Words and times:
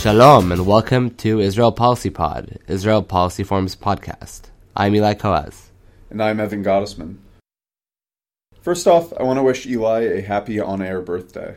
Shalom 0.00 0.50
and 0.50 0.64
welcome 0.64 1.10
to 1.16 1.40
Israel 1.40 1.72
Policy 1.72 2.08
Pod, 2.08 2.58
Israel 2.66 3.02
Policy 3.02 3.44
Forum's 3.44 3.76
podcast. 3.76 4.44
I'm 4.74 4.94
Eli 4.94 5.12
Kowaz. 5.12 5.68
And 6.08 6.22
I'm 6.22 6.40
Evan 6.40 6.64
Gottesman. 6.64 7.16
First 8.62 8.86
off, 8.86 9.12
I 9.12 9.24
want 9.24 9.38
to 9.38 9.42
wish 9.42 9.66
Eli 9.66 10.04
a 10.04 10.22
happy 10.22 10.58
on-air 10.58 11.02
birthday. 11.02 11.56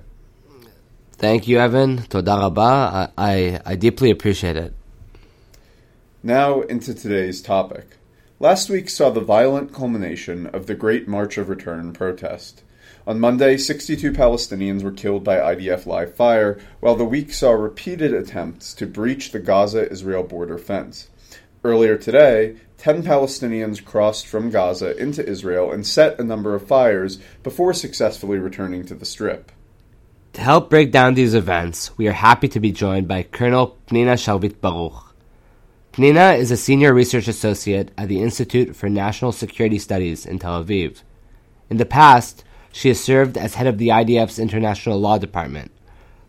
Thank 1.13 1.47
you, 1.47 1.57
Evan. 1.57 1.99
Toda 2.09 2.35
rabah. 2.35 3.13
I, 3.17 3.31
I, 3.31 3.61
I 3.65 3.75
deeply 3.77 4.11
appreciate 4.11 4.57
it. 4.57 4.73
Now 6.21 6.63
into 6.63 6.93
today's 6.93 7.41
topic. 7.41 7.95
Last 8.41 8.69
week 8.69 8.89
saw 8.89 9.09
the 9.09 9.21
violent 9.21 9.73
culmination 9.73 10.47
of 10.47 10.67
the 10.67 10.75
Great 10.75 11.07
March 11.07 11.37
of 11.37 11.47
Return 11.47 11.93
protest. 11.93 12.61
On 13.05 13.19
Monday, 13.19 13.57
62 13.57 14.13
Palestinians 14.13 14.81
were 14.81 14.91
killed 14.91 15.25
by 15.25 15.35
IDF 15.35 15.85
live 15.85 16.15
fire, 16.15 16.57
while 16.79 16.95
the 16.95 17.03
week 17.03 17.33
saw 17.33 17.51
repeated 17.51 18.13
attempts 18.13 18.73
to 18.75 18.85
breach 18.85 19.31
the 19.31 19.39
Gaza 19.39 19.91
Israel 19.91 20.23
border 20.23 20.57
fence. 20.57 21.09
Earlier 21.65 21.97
today, 21.97 22.55
10 22.77 23.03
Palestinians 23.03 23.83
crossed 23.83 24.25
from 24.25 24.49
Gaza 24.49 24.95
into 24.97 25.27
Israel 25.27 25.69
and 25.69 25.85
set 25.85 26.17
a 26.17 26.23
number 26.23 26.55
of 26.55 26.65
fires 26.65 27.19
before 27.43 27.73
successfully 27.73 28.37
returning 28.37 28.85
to 28.85 28.95
the 28.95 29.05
Strip. 29.05 29.51
To 30.33 30.41
help 30.41 30.69
break 30.69 30.91
down 30.91 31.13
these 31.13 31.33
events, 31.33 31.97
we 31.97 32.07
are 32.07 32.13
happy 32.13 32.47
to 32.47 32.59
be 32.59 32.71
joined 32.71 33.09
by 33.09 33.23
Colonel 33.23 33.77
Pnina 33.87 34.13
Sharvit 34.13 34.61
Baruch. 34.61 35.13
Pnina 35.91 36.37
is 36.37 36.51
a 36.51 36.57
senior 36.57 36.93
research 36.93 37.27
associate 37.27 37.91
at 37.97 38.07
the 38.07 38.21
Institute 38.21 38.77
for 38.77 38.87
National 38.87 39.33
Security 39.33 39.77
Studies 39.77 40.25
in 40.25 40.39
Tel 40.39 40.63
Aviv. 40.63 41.01
In 41.69 41.77
the 41.77 41.85
past, 41.85 42.43
she 42.73 42.87
has 42.89 42.99
served 42.99 43.37
as 43.37 43.53
head 43.53 43.67
of 43.67 43.77
the 43.77 43.89
IDF's 43.89 44.39
International 44.39 44.99
Law 44.99 45.19
Department, 45.19 45.71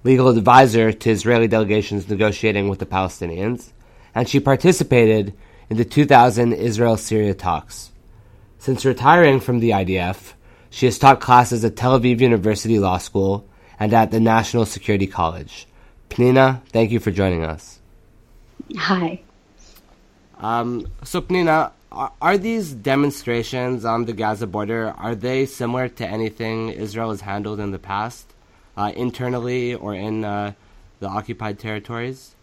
legal 0.04 0.28
advisor 0.28 0.92
to 0.92 1.10
Israeli 1.10 1.48
delegations 1.48 2.08
negotiating 2.08 2.68
with 2.68 2.78
the 2.78 2.86
Palestinians, 2.86 3.72
and 4.14 4.28
she 4.28 4.38
participated 4.38 5.32
in 5.70 5.78
the 5.78 5.86
2000 5.86 6.52
Israel 6.52 6.98
Syria 6.98 7.32
talks. 7.32 7.92
Since 8.58 8.84
retiring 8.84 9.40
from 9.40 9.60
the 9.60 9.70
IDF, 9.70 10.34
she 10.68 10.84
has 10.84 10.98
taught 10.98 11.18
classes 11.18 11.64
at 11.64 11.76
Tel 11.76 11.98
Aviv 11.98 12.20
University 12.20 12.78
Law 12.78 12.98
School 12.98 13.48
and 13.80 13.94
at 13.94 14.10
the 14.10 14.20
National 14.20 14.66
Security 14.66 15.06
College. 15.06 15.66
Pnina, 16.10 16.62
thank 16.68 16.90
you 16.90 17.00
for 17.00 17.10
joining 17.10 17.42
us. 17.42 17.80
Hi. 18.76 19.22
Um, 20.38 20.88
so, 21.04 21.22
Pnina, 21.22 21.72
are, 21.94 22.12
are 22.20 22.38
these 22.38 22.72
demonstrations 22.72 23.84
on 23.84 24.04
the 24.04 24.12
Gaza 24.12 24.46
border 24.46 24.94
are 24.98 25.14
they 25.14 25.46
similar 25.46 25.88
to 25.88 26.06
anything 26.06 26.70
Israel 26.70 27.10
has 27.10 27.20
handled 27.20 27.60
in 27.60 27.70
the 27.70 27.78
past, 27.78 28.32
uh, 28.76 28.92
internally 28.96 29.74
or 29.74 29.94
in 29.94 30.24
uh, 30.24 30.52
the 31.00 31.08
occupied 31.08 31.58
territories? 31.58 32.34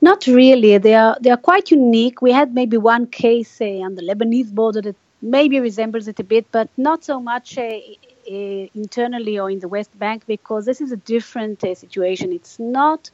Not 0.00 0.26
really. 0.26 0.76
They 0.78 0.94
are 0.94 1.16
they 1.20 1.30
are 1.30 1.42
quite 1.50 1.70
unique. 1.70 2.20
We 2.20 2.32
had 2.32 2.54
maybe 2.54 2.76
one 2.76 3.06
case 3.06 3.50
say, 3.50 3.80
on 3.80 3.94
the 3.94 4.02
Lebanese 4.02 4.52
border 4.52 4.82
that 4.82 4.96
maybe 5.22 5.60
resembles 5.60 6.08
it 6.08 6.20
a 6.20 6.24
bit, 6.24 6.46
but 6.52 6.68
not 6.76 7.02
so 7.04 7.20
much 7.20 7.56
uh, 7.56 7.62
uh, 7.62 8.66
internally 8.74 9.38
or 9.38 9.50
in 9.50 9.60
the 9.60 9.68
West 9.68 9.98
Bank 9.98 10.24
because 10.26 10.66
this 10.66 10.80
is 10.82 10.92
a 10.92 10.96
different 10.96 11.64
uh, 11.64 11.74
situation. 11.74 12.32
It's 12.32 12.58
not. 12.58 13.10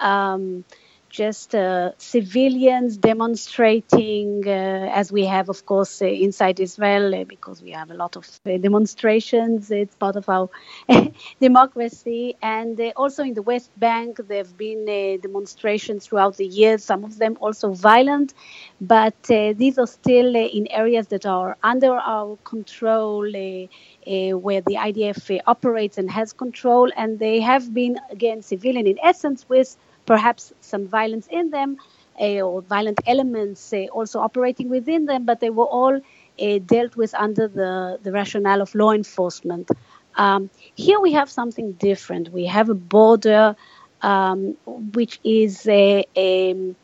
Um, 0.00 0.64
just 1.14 1.54
uh, 1.54 1.92
civilians 1.96 2.96
demonstrating, 2.96 4.42
uh, 4.48 4.90
as 5.00 5.12
we 5.12 5.24
have, 5.24 5.48
of 5.48 5.64
course, 5.64 6.02
uh, 6.02 6.06
inside 6.06 6.58
Israel, 6.58 7.14
uh, 7.14 7.22
because 7.22 7.62
we 7.62 7.70
have 7.70 7.92
a 7.92 7.94
lot 7.94 8.16
of 8.16 8.26
uh, 8.44 8.58
demonstrations. 8.58 9.70
It's 9.70 9.94
part 9.94 10.16
of 10.16 10.28
our 10.28 10.50
democracy. 11.40 12.34
And 12.42 12.80
uh, 12.80 12.92
also 12.96 13.22
in 13.22 13.34
the 13.34 13.42
West 13.42 13.70
Bank, 13.78 14.20
there 14.26 14.38
have 14.38 14.56
been 14.56 14.86
demonstrations 15.20 16.04
throughout 16.08 16.36
the 16.36 16.46
years, 16.46 16.82
some 16.82 17.04
of 17.04 17.16
them 17.16 17.38
also 17.40 17.72
violent, 17.72 18.34
but 18.80 19.14
these 19.62 19.78
are 19.78 19.86
still 19.86 20.34
in 20.34 20.66
areas 20.70 21.06
that 21.08 21.26
are 21.26 21.56
under 21.62 21.92
our 22.14 22.36
control. 22.52 23.22
where 24.46 24.60
the 24.70 24.76
IDF 24.88 25.40
operates 25.46 25.96
and 26.00 26.10
has 26.10 26.28
control, 26.44 26.86
and 26.96 27.18
they 27.18 27.36
have 27.40 27.64
been 27.80 27.94
again 28.16 28.42
civilian 28.42 28.86
in 28.92 28.98
essence 29.10 29.40
with 29.48 29.76
perhaps 30.06 30.52
some 30.60 30.86
violence 30.86 31.26
in 31.30 31.50
them 31.50 31.76
uh, 32.20 32.40
or 32.40 32.62
violent 32.62 33.00
elements 33.06 33.72
uh, 33.72 33.86
also 33.92 34.20
operating 34.20 34.68
within 34.68 35.06
them, 35.06 35.24
but 35.24 35.40
they 35.40 35.50
were 35.50 35.66
all 35.66 35.96
uh, 36.40 36.58
dealt 36.66 36.96
with 36.96 37.14
under 37.14 37.48
the, 37.48 37.98
the 38.02 38.12
rationale 38.12 38.60
of 38.60 38.74
law 38.74 38.92
enforcement. 38.92 39.70
Um, 40.16 40.50
here 40.74 41.00
we 41.00 41.12
have 41.12 41.30
something 41.30 41.72
different. 41.72 42.30
We 42.32 42.46
have 42.46 42.68
a 42.68 42.74
border 42.74 43.56
um, 44.02 44.56
which 44.66 45.18
is 45.24 45.66
a, 45.66 46.04
a, 46.16 46.74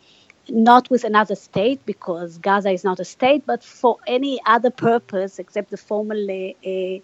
not 0.48 0.90
with 0.90 1.04
another 1.04 1.36
state 1.36 1.84
because 1.86 2.38
Gaza 2.38 2.70
is 2.70 2.82
not 2.84 2.98
a 2.98 3.04
state, 3.04 3.44
but 3.46 3.62
for 3.62 3.98
any 4.06 4.40
other 4.46 4.70
purpose 4.70 5.38
except 5.38 5.70
the 5.70 5.76
formal 5.76 6.18
uh, 6.30 6.98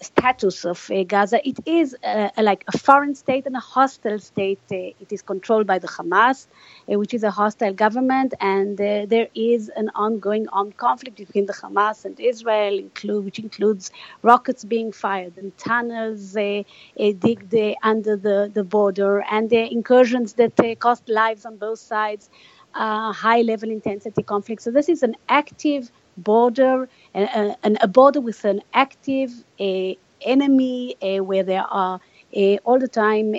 status 0.00 0.64
of 0.64 0.90
uh, 0.90 1.02
Gaza. 1.04 1.38
It 1.46 1.58
is 1.66 1.96
uh, 2.04 2.28
like 2.36 2.64
a 2.72 2.78
foreign 2.78 3.14
state 3.14 3.46
and 3.46 3.56
a 3.56 3.60
hostile 3.60 4.18
state. 4.18 4.60
Uh, 4.70 4.92
it 5.04 5.10
is 5.10 5.22
controlled 5.22 5.66
by 5.66 5.78
the 5.78 5.88
Hamas, 5.88 6.46
uh, 6.92 6.98
which 6.98 7.14
is 7.14 7.22
a 7.24 7.30
hostile 7.30 7.74
government, 7.74 8.34
and 8.40 8.80
uh, 8.80 9.06
there 9.06 9.28
is 9.34 9.70
an 9.76 9.90
ongoing 9.94 10.48
armed 10.48 10.76
conflict 10.76 11.16
between 11.16 11.46
the 11.46 11.52
Hamas 11.52 12.04
and 12.04 12.18
Israel, 12.20 12.78
include, 12.78 13.24
which 13.24 13.38
includes 13.38 13.90
rockets 14.22 14.64
being 14.64 14.92
fired 14.92 15.36
and 15.36 15.56
tunnels 15.58 16.36
uh, 16.36 16.62
digged 16.96 17.54
under 17.82 18.16
the, 18.16 18.50
the 18.52 18.64
border, 18.64 19.22
and 19.30 19.52
incursions 19.52 20.34
that 20.34 20.52
cost 20.80 21.08
lives 21.08 21.44
on 21.44 21.56
both 21.56 21.78
sides. 21.78 22.30
high 22.74 23.42
level 23.42 23.70
intensity 23.70 24.22
conflict. 24.22 24.62
So, 24.62 24.70
this 24.70 24.88
is 24.88 25.02
an 25.02 25.14
active 25.28 25.90
border 26.18 26.88
and, 27.14 27.78
a 27.80 27.88
border 27.88 28.20
with 28.20 28.44
an 28.44 28.60
active 28.74 29.30
uh, 29.60 29.92
enemy 30.22 30.96
uh, 31.02 31.22
where 31.24 31.42
there 31.42 31.64
are 31.64 32.00
uh, 32.36 32.56
all 32.64 32.78
the 32.78 32.88
time 32.88 33.34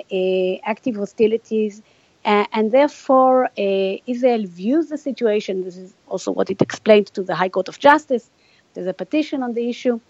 active 0.64 0.96
hostilities. 0.96 1.82
and 2.24 2.72
therefore, 2.72 3.48
Israel 3.56 4.44
views 4.46 4.88
the 4.88 4.98
situation. 4.98 5.64
This 5.64 5.76
is 5.76 5.94
also 6.08 6.32
what 6.32 6.50
it 6.50 6.60
explained 6.62 7.08
to 7.16 7.22
the 7.22 7.34
High 7.34 7.48
Court 7.48 7.68
of 7.68 7.78
Justice. 7.78 8.30
There's 8.74 8.86
a 8.86 8.94
petition 8.94 9.42
on 9.42 9.54
the 9.54 9.68
issue 9.68 10.00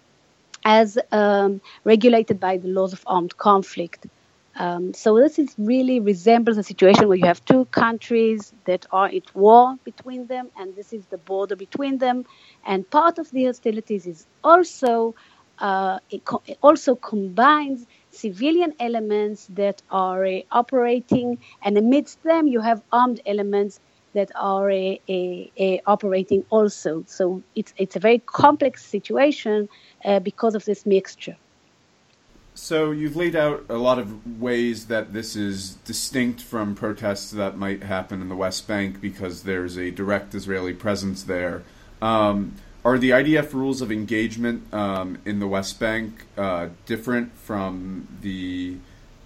as 0.63 0.97
um, 1.11 1.61
regulated 1.83 2.39
by 2.39 2.57
the 2.57 2.67
laws 2.67 2.93
of 2.93 3.03
armed 3.07 3.37
conflict. 3.37 4.05
Um, 4.55 4.93
so 4.93 5.17
this 5.17 5.39
is 5.39 5.55
really 5.57 5.99
resembles 5.99 6.57
a 6.57 6.63
situation 6.63 7.07
where 7.07 7.17
you 7.17 7.25
have 7.25 7.43
two 7.45 7.65
countries 7.65 8.53
that 8.65 8.85
are 8.91 9.07
at 9.07 9.33
war 9.33 9.75
between 9.85 10.27
them, 10.27 10.49
and 10.57 10.75
this 10.75 10.91
is 10.93 11.07
the 11.07 11.17
border 11.17 11.55
between 11.55 11.97
them. 11.99 12.25
And 12.63 12.89
part 12.89 13.17
of 13.17 13.29
the 13.31 13.45
hostilities 13.45 14.05
is 14.07 14.27
also 14.43 15.15
uh, 15.59 15.99
it, 16.09 16.25
co- 16.25 16.43
it, 16.45 16.57
also 16.61 16.95
combines 16.95 17.85
civilian 18.09 18.73
elements 18.79 19.47
that 19.51 19.81
are 19.89 20.25
uh, 20.25 20.39
operating, 20.51 21.37
and 21.61 21.77
amidst 21.77 22.21
them 22.23 22.47
you 22.47 22.61
have 22.61 22.81
armed 22.91 23.21
elements 23.25 23.79
that 24.13 24.31
are 24.35 24.69
uh, 24.71 25.77
operating 25.85 26.43
also. 26.49 27.03
So 27.07 27.43
it's 27.55 27.73
it's 27.77 27.95
a 27.95 27.99
very 27.99 28.19
complex 28.19 28.85
situation 28.85 29.69
uh, 30.03 30.19
because 30.19 30.55
of 30.55 30.65
this 30.65 30.85
mixture. 30.85 31.37
So 32.53 32.91
you've 32.91 33.15
laid 33.15 33.35
out 33.35 33.65
a 33.69 33.77
lot 33.77 33.97
of 33.97 34.39
ways 34.39 34.87
that 34.87 35.13
this 35.13 35.35
is 35.35 35.75
distinct 35.85 36.41
from 36.41 36.75
protests 36.75 37.31
that 37.31 37.57
might 37.57 37.83
happen 37.83 38.21
in 38.21 38.27
the 38.27 38.35
West 38.35 38.67
Bank 38.67 38.99
because 38.99 39.43
there's 39.43 39.77
a 39.77 39.89
direct 39.89 40.35
Israeli 40.35 40.73
presence 40.73 41.23
there. 41.23 41.63
Um, 42.01 42.55
are 42.83 42.97
the 42.97 43.11
IDF 43.11 43.53
rules 43.53 43.81
of 43.81 43.91
engagement 43.91 44.73
um, 44.73 45.19
in 45.23 45.39
the 45.39 45.47
West 45.47 45.79
Bank 45.79 46.25
uh, 46.37 46.69
different 46.85 47.33
from 47.37 48.07
the 48.21 48.77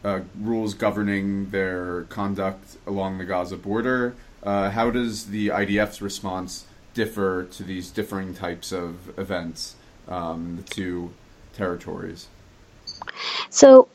uh, 0.03 0.19
rules 0.39 0.75
governing 0.75 1.49
their 1.49 2.03
conduct 2.03 2.77
along 2.85 3.17
the 3.17 3.25
Gaza 3.25 3.57
border? 3.57 4.13
Uh, 4.43 4.69
how 4.69 4.91
does 4.91 5.27
the 5.27 5.47
IDF's 5.47 6.01
response 6.01 6.65
differ 6.93 7.43
to 7.43 7.63
these 7.63 7.89
differing 7.89 8.35
types 8.35 8.71
of 8.71 9.17
events, 9.17 9.75
um, 10.07 10.57
the 10.57 10.63
two 10.63 11.11
territories? 11.53 12.27
So, 13.49 13.87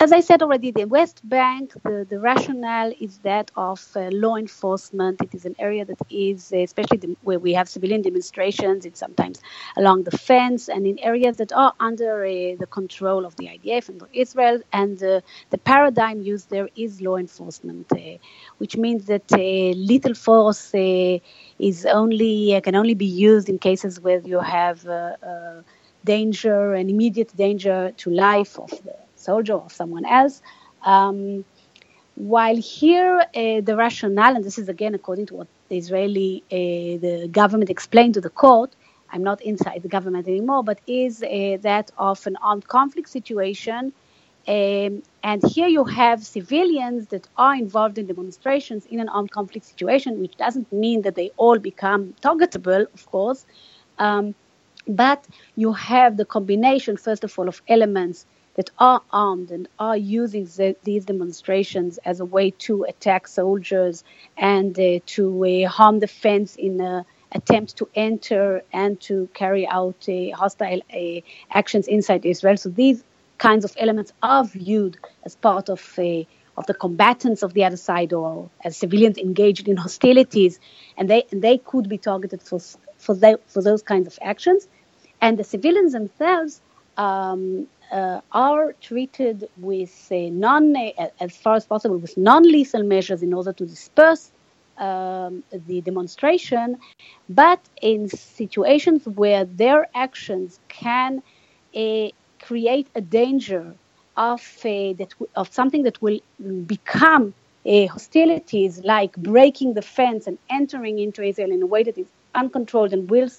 as 0.00 0.12
I 0.12 0.20
said 0.20 0.42
already, 0.42 0.70
the 0.70 0.84
West 0.84 1.26
Bank, 1.28 1.72
the, 1.84 2.06
the 2.08 2.18
rationale 2.20 2.92
is 3.00 3.18
that 3.18 3.50
of 3.56 3.86
uh, 3.96 4.08
law 4.12 4.36
enforcement. 4.36 5.22
It 5.22 5.34
is 5.34 5.44
an 5.44 5.56
area 5.58 5.84
that 5.84 5.98
is, 6.10 6.52
uh, 6.52 6.58
especially 6.58 6.98
the, 6.98 7.16
where 7.22 7.38
we 7.38 7.52
have 7.54 7.68
civilian 7.68 8.02
demonstrations, 8.02 8.84
it's 8.84 9.00
sometimes 9.00 9.40
along 9.76 10.04
the 10.04 10.16
fence 10.16 10.68
and 10.68 10.86
in 10.86 10.98
areas 10.98 11.36
that 11.38 11.52
are 11.52 11.72
under 11.80 12.24
uh, 12.24 12.56
the 12.58 12.66
control 12.70 13.24
of 13.24 13.36
the 13.36 13.46
IDF 13.46 13.88
and 13.88 14.02
Israel. 14.12 14.60
And 14.72 14.98
the 14.98 15.22
paradigm 15.64 16.22
used 16.22 16.50
there 16.50 16.68
is 16.76 17.00
law 17.00 17.16
enforcement, 17.16 17.86
uh, 17.92 18.18
which 18.58 18.76
means 18.76 19.06
that 19.06 19.32
uh, 19.32 19.36
lethal 19.38 20.14
force 20.14 20.74
uh, 20.74 21.18
is 21.58 21.86
only 21.86 22.60
can 22.62 22.74
only 22.74 22.94
be 22.94 23.06
used 23.06 23.48
in 23.48 23.58
cases 23.58 24.00
where 24.00 24.20
you 24.20 24.40
have 24.40 24.86
danger 26.14 26.58
and 26.78 26.86
immediate 26.94 27.32
danger 27.44 27.78
to 28.02 28.06
life 28.10 28.52
of 28.64 28.70
the 28.86 28.96
soldier 29.28 29.56
or 29.64 29.70
someone 29.80 30.06
else. 30.20 30.36
Um, 30.92 31.44
while 32.34 32.56
here, 32.56 33.14
uh, 33.20 33.60
the 33.68 33.74
rationale, 33.76 34.34
and 34.36 34.44
this 34.48 34.58
is 34.62 34.68
again 34.76 34.94
according 35.00 35.26
to 35.30 35.34
what 35.38 35.48
the 35.70 35.76
Israeli 35.82 36.32
uh, 36.50 36.56
the 37.06 37.28
government 37.40 37.70
explained 37.76 38.14
to 38.18 38.22
the 38.28 38.34
court, 38.44 38.70
I'm 39.12 39.22
not 39.22 39.40
inside 39.42 39.82
the 39.82 39.92
government 39.96 40.26
anymore, 40.26 40.62
but 40.70 40.78
is 40.86 41.22
uh, 41.22 41.58
that 41.60 41.90
of 41.98 42.26
an 42.26 42.36
armed 42.50 42.66
conflict 42.76 43.08
situation. 43.18 43.92
Um, 44.48 45.02
and 45.30 45.38
here 45.54 45.66
you 45.76 45.84
have 45.84 46.18
civilians 46.24 47.08
that 47.08 47.24
are 47.36 47.54
involved 47.64 47.98
in 47.98 48.06
demonstrations 48.06 48.86
in 48.86 49.00
an 49.00 49.08
armed 49.08 49.32
conflict 49.32 49.66
situation, 49.66 50.20
which 50.20 50.36
doesn't 50.36 50.72
mean 50.72 51.02
that 51.02 51.14
they 51.16 51.30
all 51.36 51.58
become 51.58 52.14
targetable, 52.22 52.82
of 52.94 53.02
course. 53.14 53.44
Um, 53.98 54.34
but 54.88 55.26
you 55.56 55.72
have 55.72 56.16
the 56.16 56.24
combination, 56.24 56.96
first 56.96 57.24
of 57.24 57.38
all, 57.38 57.48
of 57.48 57.62
elements 57.68 58.26
that 58.54 58.70
are 58.78 59.02
armed 59.12 59.50
and 59.50 59.68
are 59.78 59.96
using 59.96 60.44
the, 60.44 60.76
these 60.82 61.04
demonstrations 61.04 61.98
as 61.98 62.20
a 62.20 62.24
way 62.24 62.50
to 62.50 62.84
attack 62.84 63.28
soldiers 63.28 64.02
and 64.36 64.78
uh, 64.80 64.98
to 65.06 65.44
uh, 65.44 65.68
harm 65.68 66.00
the 66.00 66.06
fence 66.06 66.56
in 66.56 66.80
an 66.80 67.04
attempt 67.32 67.76
to 67.76 67.88
enter 67.94 68.62
and 68.72 68.98
to 69.00 69.28
carry 69.34 69.66
out 69.66 70.08
uh, 70.08 70.34
hostile 70.34 70.80
uh, 70.94 71.20
actions 71.50 71.86
inside 71.86 72.24
Israel. 72.24 72.56
So 72.56 72.70
these 72.70 73.04
kinds 73.38 73.64
of 73.64 73.74
elements 73.76 74.12
are 74.22 74.44
viewed 74.44 74.96
as 75.24 75.36
part 75.36 75.68
of 75.68 75.98
uh, 75.98 76.24
of 76.56 76.64
the 76.66 76.72
combatants 76.72 77.42
of 77.42 77.52
the 77.52 77.64
other 77.64 77.76
side 77.76 78.14
or 78.14 78.48
as 78.64 78.78
civilians 78.78 79.18
engaged 79.18 79.68
in 79.68 79.76
hostilities, 79.76 80.58
and 80.96 81.10
they 81.10 81.24
and 81.30 81.42
they 81.42 81.58
could 81.58 81.86
be 81.86 81.98
targeted 81.98 82.40
for 82.42 82.58
for, 82.96 83.14
they, 83.14 83.36
for 83.46 83.62
those 83.62 83.82
kinds 83.82 84.06
of 84.06 84.18
actions, 84.22 84.66
and 85.26 85.38
the 85.38 85.44
civilians 85.44 85.92
themselves 85.92 86.62
um, 86.96 87.66
uh, 87.90 88.20
are 88.30 88.74
treated 88.80 89.48
with 89.56 89.94
non, 90.46 90.76
as 91.20 91.36
far 91.44 91.56
as 91.56 91.66
possible, 91.66 91.96
with 91.98 92.16
non-lethal 92.16 92.84
measures 92.84 93.22
in 93.24 93.32
order 93.34 93.52
to 93.52 93.66
disperse 93.66 94.30
um, 94.78 95.42
the 95.66 95.80
demonstration, 95.80 96.78
but 97.28 97.60
in 97.82 98.08
situations 98.08 99.00
where 99.20 99.44
their 99.62 99.88
actions 99.96 100.60
can 100.68 101.12
uh, 101.74 102.08
create 102.48 102.86
a 102.94 103.00
danger 103.00 103.74
of 104.16 104.40
uh, 104.64 104.92
that 105.00 105.12
of 105.34 105.52
something 105.52 105.82
that 105.82 106.00
will 106.00 106.20
become 106.66 107.34
uh, 107.66 107.86
hostilities, 107.88 108.78
like 108.84 109.12
breaking 109.16 109.74
the 109.74 109.82
fence 109.82 110.28
and 110.28 110.38
entering 110.50 111.00
into 111.00 111.20
Israel 111.24 111.50
in 111.50 111.62
a 111.62 111.66
way 111.74 111.82
that 111.82 111.98
is 111.98 112.06
uncontrolled 112.36 112.92
and 112.92 113.10
will 113.10 113.30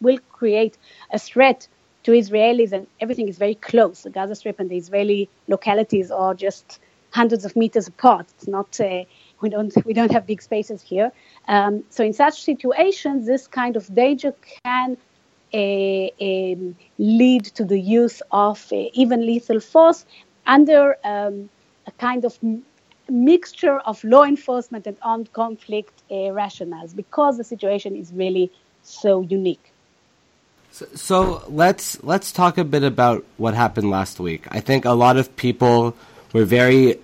will 0.00 0.18
create 0.32 0.78
a 1.10 1.18
threat 1.18 1.68
to 2.04 2.12
Israelis, 2.12 2.72
and 2.72 2.86
everything 3.00 3.28
is 3.28 3.38
very 3.38 3.54
close. 3.54 4.02
The 4.02 4.10
Gaza 4.10 4.34
Strip 4.34 4.60
and 4.60 4.70
the 4.70 4.76
Israeli 4.76 5.28
localities 5.48 6.10
are 6.10 6.34
just 6.34 6.80
hundreds 7.10 7.44
of 7.44 7.56
meters 7.56 7.86
apart. 7.88 8.26
It's 8.36 8.48
not 8.48 8.80
uh, 8.80 9.04
we 9.40 9.48
don't 9.48 9.72
we 9.88 9.92
don't 9.92 10.12
have 10.12 10.26
big 10.26 10.42
spaces 10.42 10.82
here. 10.82 11.12
Um, 11.48 11.84
so 11.90 12.04
in 12.04 12.12
such 12.12 12.42
situations, 12.42 13.26
this 13.26 13.46
kind 13.46 13.76
of 13.76 13.92
danger 13.94 14.34
can 14.64 14.96
uh, 15.52 16.08
um, 16.20 16.76
lead 16.98 17.44
to 17.58 17.64
the 17.64 17.80
use 17.80 18.22
of 18.30 18.66
uh, 18.72 18.76
even 18.92 19.24
lethal 19.26 19.60
force 19.60 20.04
under 20.46 20.96
um, 21.04 21.48
a 21.86 21.92
kind 21.92 22.24
of 22.24 22.38
mixture 23.08 23.78
of 23.80 24.02
law 24.04 24.24
enforcement 24.24 24.86
and 24.86 24.96
armed 25.02 25.32
conflict 25.32 26.02
uh, 26.10 26.14
rationales 26.14 26.94
because 26.94 27.36
the 27.36 27.44
situation 27.44 27.96
is 27.96 28.12
really 28.12 28.50
so 28.82 29.22
unique. 29.22 29.72
So, 30.70 30.86
so, 30.94 31.44
let's 31.48 32.02
let's 32.02 32.32
talk 32.32 32.58
a 32.58 32.64
bit 32.64 32.82
about 32.82 33.24
what 33.36 33.54
happened 33.54 33.90
last 33.90 34.18
week. 34.18 34.46
I 34.50 34.58
think 34.58 34.84
a 34.84 34.90
lot 34.90 35.16
of 35.16 35.36
people 35.36 35.94
were 36.32 36.44
very, 36.44 36.98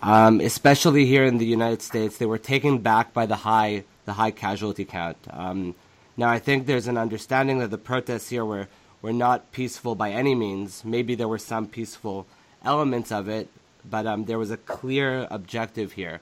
um, 0.00 0.40
especially 0.40 1.06
here 1.06 1.24
in 1.24 1.38
the 1.38 1.46
United 1.46 1.80
States, 1.80 2.18
they 2.18 2.26
were 2.26 2.36
taken 2.36 2.78
back 2.78 3.14
by 3.14 3.24
the 3.24 3.36
high 3.36 3.84
the 4.04 4.12
high 4.12 4.30
casualty 4.30 4.84
count. 4.84 5.16
Um, 5.30 5.74
now, 6.18 6.28
I 6.28 6.38
think 6.38 6.66
there's 6.66 6.86
an 6.86 6.98
understanding 6.98 7.60
that 7.60 7.70
the 7.70 7.78
protests 7.78 8.28
here 8.28 8.44
were 8.44 8.68
were 9.00 9.12
not 9.12 9.52
peaceful 9.52 9.94
by 9.94 10.10
any 10.10 10.34
means. 10.34 10.84
Maybe 10.84 11.14
there 11.14 11.28
were 11.28 11.38
some 11.38 11.66
peaceful 11.66 12.26
elements 12.62 13.10
of 13.10 13.28
it, 13.28 13.48
but 13.84 14.06
um, 14.06 14.24
there 14.24 14.38
was 14.38 14.50
a 14.50 14.56
clear 14.56 15.26
objective 15.30 15.92
here. 15.92 16.20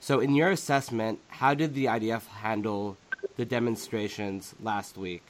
So, 0.00 0.20
in 0.20 0.34
your 0.34 0.50
assessment, 0.50 1.20
how 1.28 1.54
did 1.54 1.74
the 1.74 1.86
IDF 1.86 2.26
handle 2.26 2.96
the 3.36 3.44
demonstrations 3.44 4.54
last 4.60 4.96
week? 4.96 5.22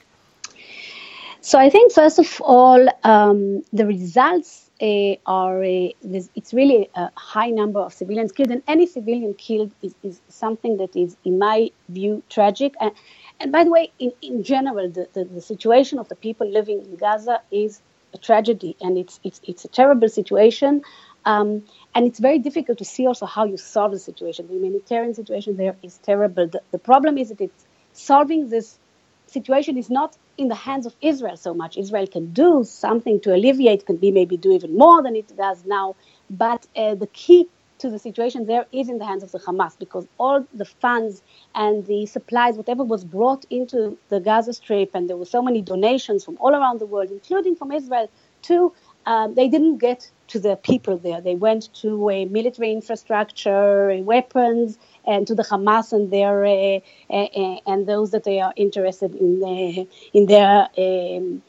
So 1.41 1.57
I 1.57 1.69
think 1.69 1.93
first 1.93 2.19
of 2.19 2.41
all, 2.41 2.87
um, 3.03 3.63
the 3.71 3.85
results 3.85 4.69
uh, 4.81 5.15
are 5.25 5.63
uh, 5.63 5.89
it's 6.35 6.53
really 6.53 6.89
a 6.95 7.09
high 7.15 7.49
number 7.49 7.79
of 7.79 7.93
civilians 7.93 8.31
killed, 8.31 8.51
and 8.51 8.61
any 8.67 8.85
civilian 8.85 9.33
killed 9.33 9.71
is, 9.81 9.95
is 10.03 10.19
something 10.27 10.75
that 10.77 10.95
is, 10.95 11.15
in 11.23 11.39
my 11.39 11.71
view, 11.89 12.21
tragic. 12.29 12.73
And, 12.81 12.91
and 13.39 13.51
by 13.51 13.63
the 13.63 13.69
way, 13.69 13.91
in, 13.97 14.11
in 14.21 14.43
general, 14.43 14.89
the, 14.89 15.07
the, 15.13 15.23
the, 15.23 15.41
situation 15.41 15.99
of 15.99 16.09
the 16.09 16.15
people 16.15 16.49
living 16.51 16.81
in 16.81 16.95
Gaza 16.97 17.41
is 17.49 17.81
a 18.13 18.17
tragedy, 18.17 18.75
and 18.81 18.97
it's 18.97 19.19
it's 19.23 19.39
it's 19.43 19.63
a 19.63 19.69
terrible 19.69 20.09
situation. 20.09 20.81
Um, 21.27 21.49
and 21.95 22.07
it's 22.07 22.19
very 22.19 22.39
difficult 22.39 22.77
to 22.79 22.85
see 22.85 23.05
also 23.07 23.27
how 23.27 23.45
you 23.45 23.57
solve 23.57 23.91
the 23.93 23.99
situation. 23.99 24.47
The 24.47 24.55
humanitarian 24.55 25.13
situation 25.15 25.57
there 25.57 25.75
is 25.83 25.99
terrible. 25.99 26.47
The, 26.47 26.61
the 26.71 26.79
problem 26.91 27.17
is 27.17 27.29
that 27.29 27.41
it's 27.41 27.65
solving 27.93 28.49
this 28.49 28.79
situation 29.27 29.77
is 29.77 29.89
not 29.89 30.17
in 30.37 30.47
the 30.49 30.55
hands 30.55 30.85
of 30.87 30.95
Israel 31.01 31.37
so 31.37 31.53
much. 31.53 31.77
Israel 31.77 32.07
can 32.07 32.33
do 32.33 32.63
something 32.65 33.19
to 33.21 33.35
alleviate, 33.35 33.85
can 33.85 33.97
be 33.97 34.11
maybe 34.11 34.37
do 34.37 34.53
even 34.53 34.77
more 34.77 35.03
than 35.03 35.15
it 35.15 35.35
does 35.37 35.65
now. 35.65 35.95
But 36.29 36.67
uh, 36.75 36.95
the 36.95 37.07
key 37.07 37.49
to 37.79 37.89
the 37.89 37.99
situation 37.99 38.47
there 38.47 38.65
is 38.71 38.89
in 38.89 38.99
the 38.99 39.05
hands 39.05 39.23
of 39.23 39.31
the 39.33 39.39
Hamas 39.39 39.77
because 39.79 40.07
all 40.19 40.45
the 40.53 40.65
funds 40.65 41.23
and 41.55 41.85
the 41.87 42.05
supplies, 42.07 42.57
whatever 42.57 42.83
was 42.83 43.03
brought 43.05 43.45
into 43.49 43.97
the 44.09 44.19
Gaza 44.19 44.53
Strip, 44.53 44.91
and 44.95 45.09
there 45.09 45.17
were 45.17 45.25
so 45.37 45.41
many 45.43 45.61
donations 45.61 46.25
from 46.25 46.37
all 46.39 46.55
around 46.55 46.79
the 46.79 46.87
world, 46.87 47.11
including 47.11 47.55
from 47.55 47.71
Israel, 47.71 48.09
too, 48.41 48.73
um, 49.05 49.35
they 49.35 49.47
didn't 49.49 49.77
get 49.79 50.11
to 50.29 50.39
the 50.39 50.55
people 50.57 50.97
there. 50.97 51.21
They 51.21 51.35
went 51.35 51.73
to 51.81 52.09
a 52.09 52.25
military 52.25 52.71
infrastructure, 52.71 53.97
weapons, 54.03 54.77
and 55.05 55.25
to 55.27 55.35
the 55.35 55.43
Hamas 55.43 55.93
and 55.93 56.11
their 56.11 56.45
uh, 56.45 56.79
uh, 57.09 57.59
and 57.67 57.87
those 57.87 58.11
that 58.11 58.23
they 58.23 58.39
are 58.41 58.53
interested 58.55 59.15
in 59.15 59.43
uh, 59.43 59.85
in 60.13 60.25
their 60.27 60.69
um, 60.77 61.41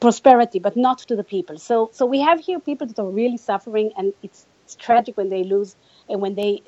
prosperity, 0.00 0.58
but 0.58 0.76
not 0.76 0.98
to 1.00 1.16
the 1.16 1.24
people. 1.24 1.58
So 1.58 1.90
so 1.92 2.06
we 2.06 2.20
have 2.20 2.40
here 2.40 2.60
people 2.60 2.86
that 2.86 2.98
are 2.98 3.10
really 3.10 3.36
suffering, 3.38 3.92
and 3.96 4.12
it's, 4.22 4.46
it's 4.64 4.76
tragic 4.76 5.16
when 5.16 5.28
they 5.30 5.44
lose 5.44 5.76
and 6.08 6.20
when 6.20 6.34
they. 6.34 6.62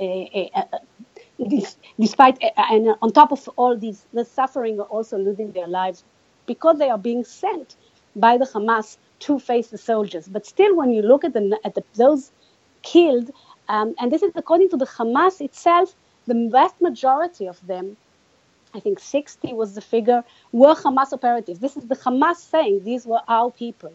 despite 2.01 2.39
and 2.57 2.97
on 3.03 3.13
top 3.13 3.33
of 3.33 3.49
all 3.57 3.77
these, 3.77 4.07
the 4.13 4.25
suffering 4.25 4.81
are 4.81 4.87
also 4.87 5.19
losing 5.19 5.53
their 5.53 5.67
lives 5.69 6.05
because 6.47 6.79
they 6.79 6.89
are 6.91 6.99
being 6.99 7.25
sent 7.25 7.77
by 8.15 8.39
the 8.39 8.47
Hamas 8.47 8.97
to 9.21 9.39
face 9.39 9.69
the 9.69 9.79
soldiers. 9.79 10.29
But 10.29 10.47
still, 10.47 10.75
when 10.77 10.91
you 10.93 11.03
look 11.03 11.25
at 11.25 11.33
the 11.33 11.59
at 11.65 11.75
the, 11.75 11.85
those 11.95 12.31
killed, 12.83 13.31
um, 13.69 13.95
and 13.99 14.13
this 14.13 14.23
is 14.23 14.33
according 14.35 14.71
to 14.71 14.77
the 14.77 14.87
Hamas 14.87 15.41
itself, 15.41 15.95
the 16.27 16.49
vast 16.51 16.81
majority 16.81 17.47
of 17.47 17.65
them, 17.67 17.97
I 18.75 18.81
think 18.81 18.99
60 18.99 19.53
was 19.55 19.75
the 19.75 19.81
figure, 19.81 20.23
were 20.53 20.75
Hamas 20.75 21.13
operatives. 21.13 21.61
This 21.61 21.77
is 21.77 21.87
the 21.87 21.97
Hamas 21.97 22.37
saying 22.37 22.85
these 22.85 23.07
were 23.07 23.23
our 23.29 23.51
people, 23.51 23.93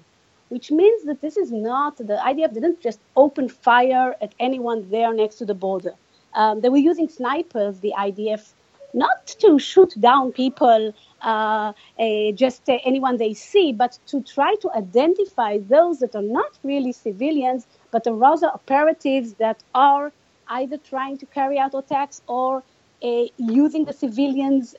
which 0.50 0.72
means 0.72 1.04
that 1.04 1.22
this 1.22 1.38
is 1.38 1.52
not, 1.52 1.98
the 1.98 2.20
IDF 2.30 2.54
didn't 2.54 2.82
just 2.82 3.00
open 3.16 3.48
fire 3.48 4.16
at 4.22 4.34
anyone 4.40 4.90
there 4.90 5.14
next 5.14 5.36
to 5.36 5.46
the 5.46 5.54
border. 5.54 5.94
Um, 6.34 6.62
they 6.62 6.70
were 6.70 6.78
using 6.78 7.10
snipers, 7.10 7.80
the 7.80 7.94
IDF, 7.98 8.54
not 8.94 9.28
to 9.28 9.60
shoot 9.60 9.94
down 10.00 10.32
people, 10.32 10.94
uh, 11.22 11.74
uh, 12.00 12.32
just 12.34 12.70
uh, 12.70 12.78
anyone 12.84 13.18
they 13.18 13.34
see, 13.34 13.72
but 13.74 13.98
to 14.08 14.22
try 14.24 14.56
to 14.62 14.70
identify 14.76 15.58
those 15.60 16.00
that 16.00 16.16
are 16.16 16.22
not 16.22 16.58
really 16.64 16.92
civilians, 16.92 17.68
but 17.92 18.08
are 18.08 18.14
rather 18.16 18.48
operatives 18.48 19.34
that 19.36 19.64
are 19.76 20.12
either 20.48 20.78
trying 20.78 21.18
to 21.18 21.26
carry 21.28 21.58
out 21.58 21.74
attacks 21.74 22.22
or 22.28 22.64
uh, 23.04 23.24
using 23.38 23.86
the 23.86 23.94
civilians, 23.94 24.76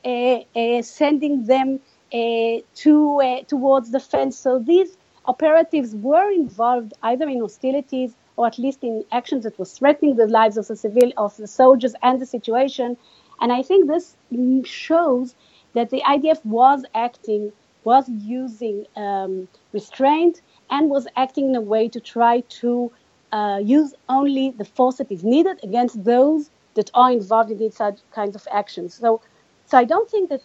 sending 0.86 1.44
them 1.46 1.80
to 2.12 3.42
towards 3.48 3.90
the 3.90 4.00
fence. 4.00 4.38
So 4.38 4.58
these 4.58 4.96
operatives 5.26 5.94
were 5.94 6.30
involved 6.30 6.94
either 7.02 7.28
in 7.28 7.40
hostilities 7.40 8.14
or 8.36 8.46
at 8.46 8.58
least 8.58 8.82
in 8.82 9.04
actions 9.12 9.44
that 9.44 9.58
was 9.58 9.72
threatening 9.72 10.16
the 10.16 10.26
lives 10.26 10.56
of 10.56 10.66
the 10.68 10.76
civil 10.76 11.12
of 11.16 11.36
the 11.36 11.46
soldiers 11.46 11.94
and 12.02 12.20
the 12.20 12.26
situation. 12.26 12.96
And 13.42 13.52
I 13.52 13.62
think 13.62 13.88
this 13.88 14.16
shows 14.64 15.34
that 15.74 15.90
the 15.90 16.00
IDF 16.02 16.44
was 16.46 16.84
acting, 16.94 17.52
was 17.82 18.08
using 18.08 18.86
um, 18.94 19.48
restraint, 19.72 20.40
and 20.70 20.88
was 20.88 21.08
acting 21.16 21.48
in 21.50 21.56
a 21.56 21.60
way 21.60 21.88
to 21.88 21.98
try 21.98 22.40
to 22.60 22.92
uh, 23.32 23.60
use 23.60 23.94
only 24.08 24.50
the 24.50 24.64
force 24.64 24.96
that 24.98 25.10
is 25.10 25.24
needed 25.24 25.58
against 25.64 26.04
those 26.04 26.50
that 26.74 26.88
are 26.94 27.10
involved 27.10 27.50
in 27.50 27.58
these 27.58 27.80
kinds 28.14 28.36
of 28.36 28.46
actions. 28.52 28.94
So, 28.94 29.20
so 29.66 29.76
I 29.76 29.84
don't 29.84 30.08
think 30.08 30.30
that 30.30 30.42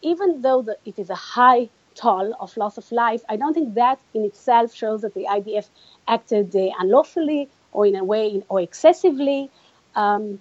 even 0.00 0.40
though 0.40 0.62
the, 0.62 0.78
it 0.86 0.98
is 0.98 1.10
a 1.10 1.14
high 1.14 1.68
toll 1.94 2.34
of 2.40 2.56
loss 2.56 2.78
of 2.78 2.90
life, 2.90 3.22
I 3.28 3.36
don't 3.36 3.52
think 3.52 3.74
that 3.74 4.00
in 4.14 4.24
itself 4.24 4.74
shows 4.74 5.02
that 5.02 5.12
the 5.12 5.26
IDF 5.26 5.68
acted 6.08 6.56
uh, 6.56 6.70
unlawfully 6.78 7.50
or 7.72 7.84
in 7.84 7.96
a 7.96 8.04
way 8.04 8.42
or 8.48 8.62
excessively. 8.62 9.50
Um, 9.94 10.40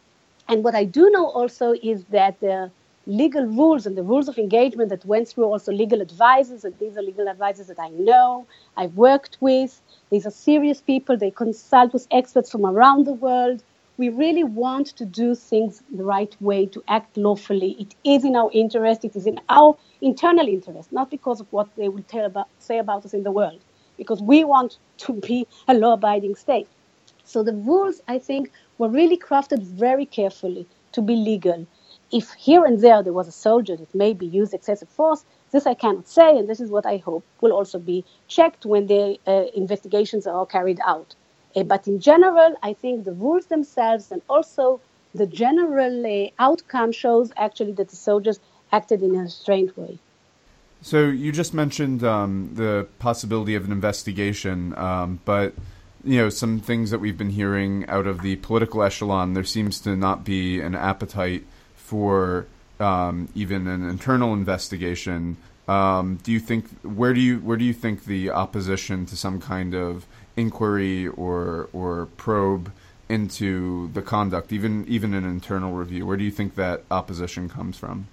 and 0.50 0.64
what 0.64 0.76
I 0.76 0.84
do 0.84 1.10
know 1.12 1.28
also 1.28 1.74
is 1.82 2.04
that 2.06 2.40
the 2.40 2.72
legal 3.06 3.46
rules 3.46 3.86
and 3.86 3.96
the 3.98 4.04
rules 4.04 4.28
of 4.28 4.38
engagement 4.38 4.90
that 4.90 5.06
went 5.06 5.28
through 5.28 5.46
also 5.46 5.72
legal 5.72 6.02
advisors, 6.02 6.64
and 6.66 6.78
these 6.80 6.98
are 6.98 7.02
legal 7.02 7.28
advisors 7.30 7.68
that 7.68 7.80
I 7.80 7.90
know, 7.90 8.46
I've 8.78 8.96
worked 8.96 9.38
with. 9.40 9.82
These 10.12 10.26
are 10.26 10.32
serious 10.32 10.82
people. 10.82 11.18
They 11.18 11.32
consult 11.32 11.94
with 11.94 12.08
experts 12.12 12.52
from 12.52 12.66
around 12.66 13.06
the 13.06 13.14
world. 13.14 13.64
We 13.98 14.10
really 14.10 14.44
want 14.44 14.88
to 14.98 15.06
do 15.06 15.36
things 15.36 15.84
the 15.96 16.04
right 16.04 16.36
way, 16.40 16.66
to 16.68 16.84
act 16.88 17.18
lawfully. 17.18 17.76
It 17.80 17.96
is 18.04 18.24
in 18.26 18.36
our 18.36 18.50
interest. 18.54 19.04
It 19.06 19.16
is 19.16 19.26
in 19.28 19.40
our 19.50 19.78
internal 20.02 20.48
interest, 20.48 20.92
not 20.92 21.10
because 21.10 21.42
of 21.42 21.48
what 21.52 21.68
they 21.76 21.90
will 21.90 22.04
tell 22.04 22.26
about, 22.26 22.48
say 22.60 22.80
about 22.80 23.06
us 23.06 23.14
in 23.14 23.24
the 23.24 23.32
world, 23.32 23.60
because 23.98 24.22
we 24.22 24.44
want 24.44 24.78
to 25.00 25.14
be 25.14 25.48
a 25.68 25.74
law-abiding 25.74 26.36
state. 26.36 26.68
So 27.24 27.44
the 27.44 27.54
rules, 27.54 28.02
I 28.08 28.20
think, 28.20 28.52
were 28.80 28.90
really 28.90 29.18
crafted 29.18 29.62
very 29.62 30.08
carefully 30.08 30.66
to 30.94 31.02
be 31.02 31.16
legal. 31.16 31.68
If 32.12 32.32
here 32.34 32.66
and 32.66 32.82
there 32.82 33.04
there 33.04 33.14
was 33.14 33.28
a 33.28 33.42
soldier 33.48 33.76
that 33.76 33.94
maybe 33.94 34.26
used 34.26 34.56
excessive 34.56 34.90
force, 34.90 35.24
this 35.52 35.68
I 35.68 35.76
cannot 35.76 36.08
say, 36.08 36.38
and 36.38 36.50
this 36.50 36.60
is 36.60 36.72
what 36.72 36.86
I 36.88 36.98
hope 36.98 37.24
will 37.42 37.52
also 37.52 37.78
be 37.78 38.04
checked 38.28 38.66
when 38.66 38.88
the 38.88 39.20
uh, 39.28 39.46
investigations 39.54 40.26
are 40.26 40.46
carried 40.46 40.80
out. 40.86 41.14
Uh, 41.56 41.64
but 41.64 41.88
in 41.88 42.00
general, 42.00 42.56
I 42.64 42.74
think 42.74 43.06
the 43.06 43.12
rules 43.12 43.46
themselves 43.46 44.12
and 44.12 44.22
also 44.30 44.82
the 45.14 45.28
general 45.28 46.06
uh, 46.06 46.30
outcome 46.40 46.92
shows 46.92 47.32
actually 47.38 47.74
that 47.74 47.90
the 47.90 47.96
soldiers 47.96 48.40
acted 48.72 49.02
in 49.02 49.16
a 49.16 49.24
restrained 49.24 49.72
way. 49.76 49.98
So 50.82 51.08
you 51.08 51.32
just 51.32 51.54
mentioned 51.54 52.04
um, 52.04 52.52
the 52.54 52.88
possibility 53.00 53.56
of 53.56 53.66
an 53.66 53.72
investigation, 53.72 54.78
um, 54.78 55.20
but 55.26 55.54
you 56.04 56.18
know 56.18 56.30
some 56.30 56.60
things 56.60 56.92
that 56.92 57.00
we've 57.00 57.18
been 57.18 57.30
hearing 57.32 57.88
out 57.88 58.08
of 58.08 58.22
the 58.22 58.38
political 58.38 58.84
echelon. 58.84 59.34
There 59.34 59.44
seems 59.44 59.80
to 59.82 59.96
not 59.96 60.24
be 60.24 60.62
an 60.62 60.76
appetite 60.76 61.46
for 61.76 62.48
um, 62.80 63.30
even 63.36 63.68
an 63.68 63.88
internal 63.88 64.34
investigation. 64.34 65.38
Um, 65.68 66.20
do 66.24 66.32
you 66.32 66.40
think 66.40 66.68
where 66.82 67.14
do 67.14 67.20
you 67.20 67.40
where 67.40 67.58
do 67.58 67.66
you 67.66 67.74
think 67.74 68.06
the 68.06 68.32
opposition 68.32 69.06
to 69.08 69.18
some 69.18 69.40
kind 69.40 69.74
of 69.74 70.06
inquiry 70.36 71.08
or 71.08 71.70
or 71.74 72.08
probe 72.18 72.72
into 73.10 73.90
the 73.94 74.02
conduct, 74.02 74.54
even 74.54 74.86
even 74.88 75.14
an 75.14 75.26
internal 75.26 75.74
review, 75.74 76.06
where 76.06 76.18
do 76.18 76.24
you 76.24 76.32
think 76.32 76.56
that 76.56 76.84
opposition 76.90 77.50
comes 77.50 77.78
from? 77.78 78.08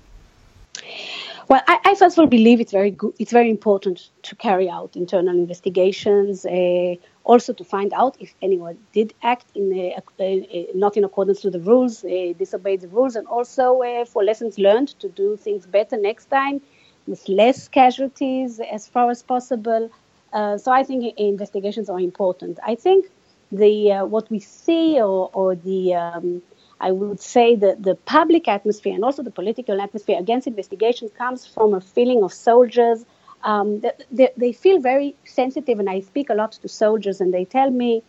Well, 1.48 1.62
I, 1.68 1.78
I, 1.84 1.94
first 1.94 2.18
of 2.18 2.22
all 2.22 2.26
believe 2.26 2.60
it's 2.60 2.72
very 2.72 2.90
good. 2.90 3.14
It's 3.20 3.30
very 3.30 3.50
important 3.50 4.10
to 4.22 4.34
carry 4.34 4.68
out 4.68 4.96
internal 4.96 5.36
investigations, 5.36 6.44
uh, 6.44 6.96
also 7.22 7.52
to 7.52 7.62
find 7.62 7.92
out 7.92 8.16
if 8.18 8.34
anyone 8.42 8.78
did 8.92 9.14
act 9.22 9.46
in 9.54 9.72
a, 9.72 9.96
a, 10.18 10.66
not 10.74 10.96
in 10.96 11.04
accordance 11.04 11.40
to 11.42 11.50
the 11.50 11.60
rules, 11.60 12.04
uh, 12.04 12.32
disobeyed 12.36 12.80
the 12.80 12.88
rules, 12.88 13.14
and 13.14 13.28
also 13.28 13.80
uh, 13.82 14.04
for 14.04 14.24
lessons 14.24 14.58
learned 14.58 14.88
to 14.98 15.08
do 15.08 15.36
things 15.36 15.66
better 15.66 15.96
next 15.96 16.26
time 16.26 16.60
with 17.06 17.28
less 17.28 17.68
casualties 17.68 18.60
as 18.72 18.88
far 18.88 19.08
as 19.08 19.22
possible. 19.22 19.88
Uh, 20.32 20.58
so 20.58 20.72
I 20.72 20.82
think 20.82 21.16
investigations 21.16 21.88
are 21.88 22.00
important. 22.00 22.58
I 22.66 22.74
think 22.74 23.06
the 23.52 23.92
uh, 23.92 24.04
what 24.04 24.28
we 24.30 24.40
see 24.40 25.00
or, 25.00 25.30
or 25.32 25.54
the 25.54 25.94
um, 25.94 26.42
I 26.80 26.92
would 26.92 27.20
say 27.20 27.56
that 27.56 27.82
the 27.82 27.94
public 27.94 28.48
atmosphere 28.48 28.94
and 28.94 29.04
also 29.04 29.22
the 29.22 29.30
political 29.30 29.80
atmosphere 29.80 30.18
against 30.18 30.46
investigation 30.46 31.08
comes 31.08 31.46
from 31.46 31.74
a 31.74 31.80
feeling 31.80 32.22
of 32.22 32.32
soldiers. 32.32 33.04
Um, 33.44 33.80
they, 34.10 34.30
they, 34.36 34.52
feel 34.52 34.80
very 34.80 35.14
sensitive, 35.24 35.78
and 35.78 35.88
I 35.88 36.00
speak 36.00 36.30
a 36.30 36.34
lot 36.34 36.52
to 36.52 36.68
soldiers, 36.68 37.20
and 37.20 37.32
they 37.32 37.44
tell 37.44 37.70
me, 37.70 38.02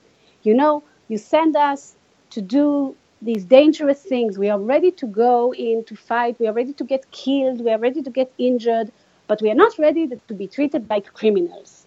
you 0.43 0.53
know, 0.53 0.83
you 1.07 1.17
send 1.17 1.55
us 1.55 1.95
to 2.31 2.41
do 2.41 2.95
these 3.21 3.45
dangerous 3.45 4.01
things. 4.01 4.37
We 4.37 4.49
are 4.49 4.59
ready 4.59 4.91
to 4.91 5.05
go 5.07 5.53
in 5.53 5.83
to 5.85 5.95
fight. 5.95 6.39
We 6.39 6.47
are 6.47 6.53
ready 6.53 6.73
to 6.73 6.83
get 6.83 7.09
killed. 7.11 7.61
We 7.63 7.71
are 7.71 7.79
ready 7.79 8.01
to 8.01 8.09
get 8.09 8.31
injured, 8.37 8.91
but 9.27 9.41
we 9.41 9.49
are 9.49 9.55
not 9.55 9.77
ready 9.77 10.07
to 10.07 10.33
be 10.33 10.47
treated 10.47 10.89
like 10.89 11.13
criminals. 11.13 11.85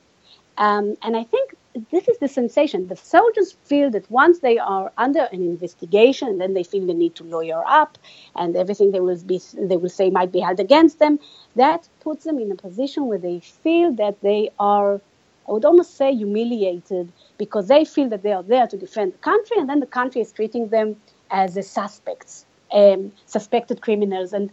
Um, 0.59 0.97
and 1.03 1.17
I 1.17 1.25
think 1.25 1.55
this 1.91 2.09
is 2.09 2.19
the 2.19 2.29
sensation. 2.29 2.89
The 2.89 2.97
soldiers 2.97 3.53
feel 3.53 3.91
that 3.91 4.11
once 4.11 4.41
they 4.41 4.59
are 4.59 4.93
under 4.99 5.29
an 5.33 5.43
investigation, 5.43 6.39
then 6.39 6.55
they 6.55 6.65
feel 6.65 6.87
the 6.87 6.95
need 6.95 7.15
to 7.17 7.25
lawyer 7.25 7.63
up, 7.67 7.97
and 8.35 8.57
everything 8.57 8.91
they 8.91 9.01
will 9.01 9.21
be 9.23 9.41
they 9.55 9.77
will 9.77 9.89
say 9.89 10.11
might 10.11 10.33
be 10.33 10.41
held 10.41 10.59
against 10.61 10.99
them. 10.99 11.21
That 11.57 11.89
puts 12.01 12.25
them 12.25 12.39
in 12.39 12.51
a 12.51 12.57
position 12.57 13.07
where 13.07 13.19
they 13.19 13.41
feel 13.41 13.93
that 13.95 14.21
they 14.21 14.51
are, 14.59 15.01
I 15.49 15.53
would 15.53 15.65
almost 15.65 15.97
say, 15.97 16.13
humiliated 16.15 17.13
because 17.39 17.69
they 17.69 17.85
feel 17.85 18.09
that 18.09 18.23
they 18.23 18.33
are 18.33 18.43
there 18.43 18.67
to 18.67 18.77
defend 18.77 19.15
the 19.15 19.19
country, 19.19 19.57
and 19.59 19.69
then 19.69 19.81
the 19.81 19.87
country 19.87 20.21
is 20.21 20.33
treating 20.33 20.69
them 20.69 20.97
as 21.31 21.55
suspects, 21.69 22.47
um, 22.73 23.13
suspected 23.27 23.81
criminals, 23.81 24.33
and 24.33 24.51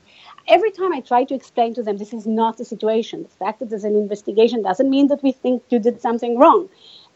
every 0.47 0.69
time 0.71 0.93
I 0.93 1.01
try 1.01 1.23
to 1.23 1.33
explain 1.33 1.73
to 1.73 1.83
them 1.83 1.97
this 1.97 2.13
is 2.13 2.27
not 2.27 2.57
the 2.57 2.65
situation. 2.65 3.23
The 3.23 3.29
fact 3.29 3.59
that 3.59 3.69
there's 3.69 3.83
an 3.83 3.95
investigation 3.95 4.61
doesn't 4.61 4.89
mean 4.89 5.07
that 5.07 5.23
we 5.23 5.31
think 5.31 5.63
you 5.69 5.79
did 5.79 5.99
something 5.99 6.37
wrong. 6.37 6.69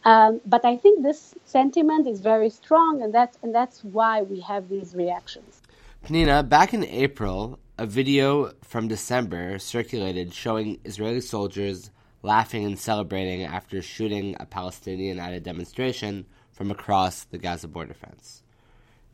Um, 0.03 0.41
but 0.45 0.65
I 0.65 0.77
think 0.77 1.03
this 1.03 1.35
sentiment 1.45 2.07
is 2.07 2.21
very 2.21 2.49
strong, 2.49 3.01
and 3.01 3.13
that's 3.13 3.37
and 3.43 3.53
that's 3.53 3.83
why 3.83 4.23
we 4.23 4.39
have 4.41 4.69
these 4.69 4.95
reactions. 4.95 5.61
Pnina, 6.05 6.47
back 6.47 6.73
in 6.73 6.83
April, 6.85 7.59
a 7.77 7.85
video 7.85 8.51
from 8.63 8.87
December 8.87 9.59
circulated 9.59 10.33
showing 10.33 10.79
Israeli 10.83 11.21
soldiers 11.21 11.91
laughing 12.23 12.65
and 12.65 12.79
celebrating 12.79 13.43
after 13.43 13.81
shooting 13.81 14.35
a 14.39 14.45
Palestinian 14.45 15.19
at 15.19 15.33
a 15.33 15.39
demonstration 15.39 16.25
from 16.51 16.71
across 16.71 17.23
the 17.25 17.37
Gaza 17.37 17.67
border 17.67 17.93
fence. 17.93 18.43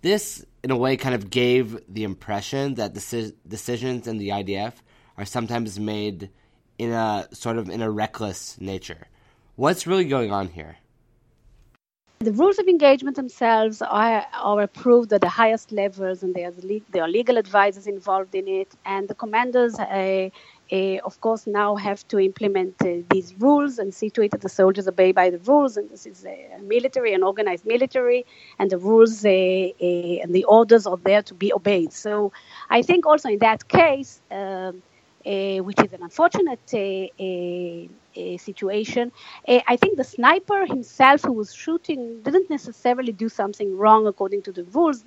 This, 0.02 0.46
in 0.64 0.72
a 0.72 0.78
way, 0.78 0.96
kind 0.96 1.16
of 1.16 1.30
gave 1.30 1.80
the 1.88 2.04
impression 2.04 2.76
that 2.76 2.94
deci- 2.94 3.34
decisions 3.48 4.08
in 4.08 4.18
the 4.18 4.30
IDF 4.30 4.74
are 5.18 5.26
sometimes 5.26 5.80
made 5.80 6.30
in 6.78 6.92
a 6.92 7.28
sort 7.32 7.58
of 7.58 7.70
in 7.70 7.82
a 7.82 7.90
reckless 7.90 8.60
nature. 8.62 9.08
What's 9.58 9.88
really 9.88 10.06
going 10.06 10.32
on 10.32 10.50
here? 10.50 10.78
The 12.20 12.32
rules 12.32 12.60
of 12.60 12.68
engagement 12.68 13.16
themselves 13.16 13.82
are, 13.82 14.24
are 14.32 14.62
approved 14.62 15.12
at 15.14 15.22
the 15.22 15.30
highest 15.30 15.72
levels, 15.72 16.22
and 16.22 16.36
there, 16.36 17.04
are 17.04 17.08
legal 17.08 17.40
advisors 17.40 17.88
involved 17.88 18.36
in 18.36 18.48
it. 18.48 18.76
And 18.86 19.08
the 19.08 19.16
commanders, 19.16 19.74
uh, 19.80 20.30
uh, 20.72 20.76
of 21.04 21.20
course, 21.22 21.48
now 21.48 21.76
have 21.76 22.08
to 22.10 22.20
implement 22.20 22.76
uh, 22.84 22.98
these 23.10 23.34
rules 23.40 23.80
and 23.80 23.92
see 23.92 24.12
to 24.12 24.22
it 24.22 24.30
that 24.30 24.42
the 24.42 24.50
soldiers 24.50 24.88
obey 24.88 25.12
by 25.12 25.32
the 25.32 25.40
rules. 25.40 25.76
And 25.76 25.90
this 25.90 26.06
is 26.06 26.24
a 26.24 26.60
military, 26.62 27.16
an 27.16 27.24
organized 27.24 27.66
military, 27.66 28.28
and 28.60 28.70
the 28.70 28.78
rules 28.78 29.26
uh, 29.26 29.30
uh, 29.30 30.22
and 30.22 30.36
the 30.36 30.44
orders 30.44 30.86
are 30.86 30.98
there 30.98 31.24
to 31.24 31.34
be 31.34 31.52
obeyed. 31.52 31.94
So 31.94 32.32
I 32.70 32.84
think 32.84 33.08
also 33.08 33.30
in 33.30 33.40
that 33.40 33.68
case, 33.70 34.22
um, 34.30 34.84
uh, 35.26 35.58
which 35.58 35.80
is 35.84 35.94
an 35.94 36.04
unfortunate 36.04 36.60
situation. 38.38 39.12
I 39.48 39.76
think 39.78 39.98
the 39.98 40.04
sniper 40.04 40.66
himself 40.66 41.22
who 41.24 41.34
was 41.34 41.54
shooting 41.54 42.22
didn't 42.24 42.50
necessarily 42.50 43.12
do 43.12 43.30
something 43.30 43.78
wrong 43.78 44.08
according 44.08 44.42
to 44.44 44.52
the 44.52 44.64
rules. 44.66 45.04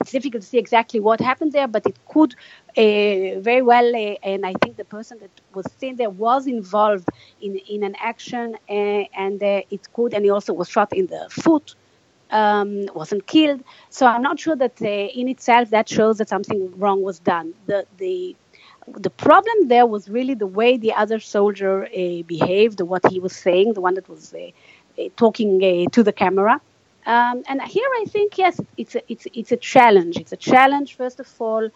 It's 0.00 0.10
difficult 0.12 0.42
to 0.42 0.48
see 0.48 0.58
exactly 0.58 1.00
what 1.00 1.20
happened 1.20 1.52
there, 1.52 1.66
but 1.68 1.86
it 1.86 1.98
could 2.06 2.34
uh, 2.76 3.40
very 3.40 3.62
well, 3.62 3.86
uh, 3.94 4.14
and 4.22 4.44
I 4.46 4.54
think 4.62 4.76
the 4.76 4.84
person 4.84 5.18
that 5.20 5.40
was 5.54 5.66
seen 5.78 5.96
there 5.96 6.10
was 6.10 6.46
involved 6.46 7.08
in, 7.40 7.56
in 7.56 7.82
an 7.82 7.94
action, 8.00 8.56
uh, 8.68 8.72
and 8.72 9.42
uh, 9.42 9.62
it 9.70 9.92
could, 9.92 10.14
and 10.14 10.24
he 10.24 10.30
also 10.30 10.52
was 10.52 10.68
shot 10.68 10.92
in 10.92 11.06
the 11.06 11.28
foot. 11.30 11.74
Um, 12.30 12.86
wasn't 12.94 13.26
killed, 13.26 13.62
so 13.90 14.06
I'm 14.06 14.22
not 14.22 14.38
sure 14.38 14.56
that 14.56 14.80
uh, 14.82 14.86
in 14.86 15.28
itself 15.28 15.70
that 15.70 15.88
shows 15.88 16.18
that 16.18 16.28
something 16.28 16.72
wrong 16.78 17.02
was 17.02 17.18
done. 17.20 17.54
The 17.66 17.86
the 17.98 18.36
the 18.86 19.10
problem 19.10 19.68
there 19.68 19.86
was 19.86 20.08
really 20.08 20.34
the 20.34 20.46
way 20.46 20.76
the 20.76 20.92
other 20.92 21.20
soldier 21.20 21.84
uh, 21.84 22.22
behaved, 22.22 22.80
what 22.80 23.06
he 23.10 23.20
was 23.20 23.34
saying, 23.34 23.74
the 23.74 23.80
one 23.80 23.94
that 23.94 24.08
was 24.08 24.34
uh, 24.34 24.50
uh 24.98 25.08
talking 25.16 25.62
uh, 25.62 25.90
to 25.90 26.02
the 26.02 26.12
camera. 26.12 26.60
Um, 27.06 27.42
and 27.48 27.62
here 27.62 27.88
I 28.02 28.04
think, 28.08 28.36
yes, 28.36 28.60
it's 28.76 28.94
a, 28.94 29.02
it's, 29.08 29.26
it's 29.32 29.52
a 29.52 29.56
challenge. 29.56 30.16
It's 30.18 30.32
a 30.32 30.36
challenge, 30.36 30.96
first 30.96 31.18
of 31.20 31.28
all, 31.38 31.68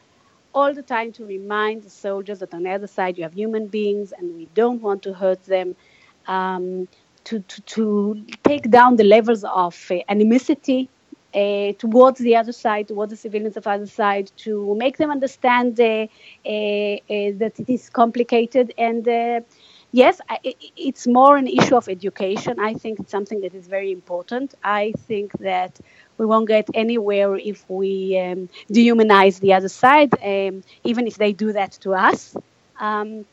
all 0.54 0.74
the 0.74 0.82
time 0.82 1.12
to 1.12 1.24
remind 1.24 1.82
the 1.82 1.90
soldiers 1.90 2.40
that 2.40 2.52
on 2.54 2.62
the 2.62 2.70
other 2.70 2.86
side 2.86 3.16
you 3.16 3.24
have 3.24 3.34
human 3.34 3.66
beings 3.66 4.12
and 4.16 4.36
we 4.36 4.46
don't 4.54 4.80
want 4.82 5.02
to 5.02 5.12
hurt 5.12 5.42
them. 5.44 5.76
Um, 6.26 6.88
to, 7.24 7.40
to, 7.40 7.62
to 7.62 8.26
take 8.44 8.70
down 8.70 8.96
the 8.96 9.04
levels 9.04 9.44
of 9.44 9.90
uh, 9.90 9.96
animosity 10.08 10.90
towards 11.78 12.18
the 12.20 12.36
other 12.36 12.52
side, 12.52 12.88
towards 12.88 13.10
the 13.10 13.16
civilians 13.16 13.56
of 13.56 13.64
the 13.64 13.70
other 13.70 13.86
side, 13.86 14.30
to 14.36 14.74
make 14.76 14.96
them 14.96 15.10
understand 15.10 15.80
uh, 15.80 15.84
uh, 15.84 16.08
that 16.44 17.54
it 17.58 17.68
is 17.68 17.90
complicated. 17.90 18.72
And 18.78 19.44
yes, 19.90 20.20
it's 20.76 21.06
more 21.06 21.36
an 21.36 21.46
issue 21.46 21.76
of 21.76 21.88
education. 21.88 22.58
I 22.60 22.74
think 22.74 23.00
it's 23.00 23.10
something 23.10 23.40
that 23.40 23.54
is 23.54 23.66
very 23.66 23.92
important. 23.92 24.54
I 24.62 24.92
think 25.06 25.32
that 25.38 25.80
we 26.18 26.26
won't 26.26 26.48
get 26.48 26.68
anywhere 26.74 27.36
if 27.36 27.68
we 27.68 28.18
um, 28.18 28.48
dehumanize 28.70 29.40
the 29.40 29.54
other 29.54 29.68
side, 29.68 30.12
um, 30.22 30.62
even 30.84 31.06
if 31.06 31.16
they 31.16 31.32
do 31.32 31.52
that 31.52 31.72
to 31.82 31.94
us. 31.94 32.36
Um, 32.78 33.24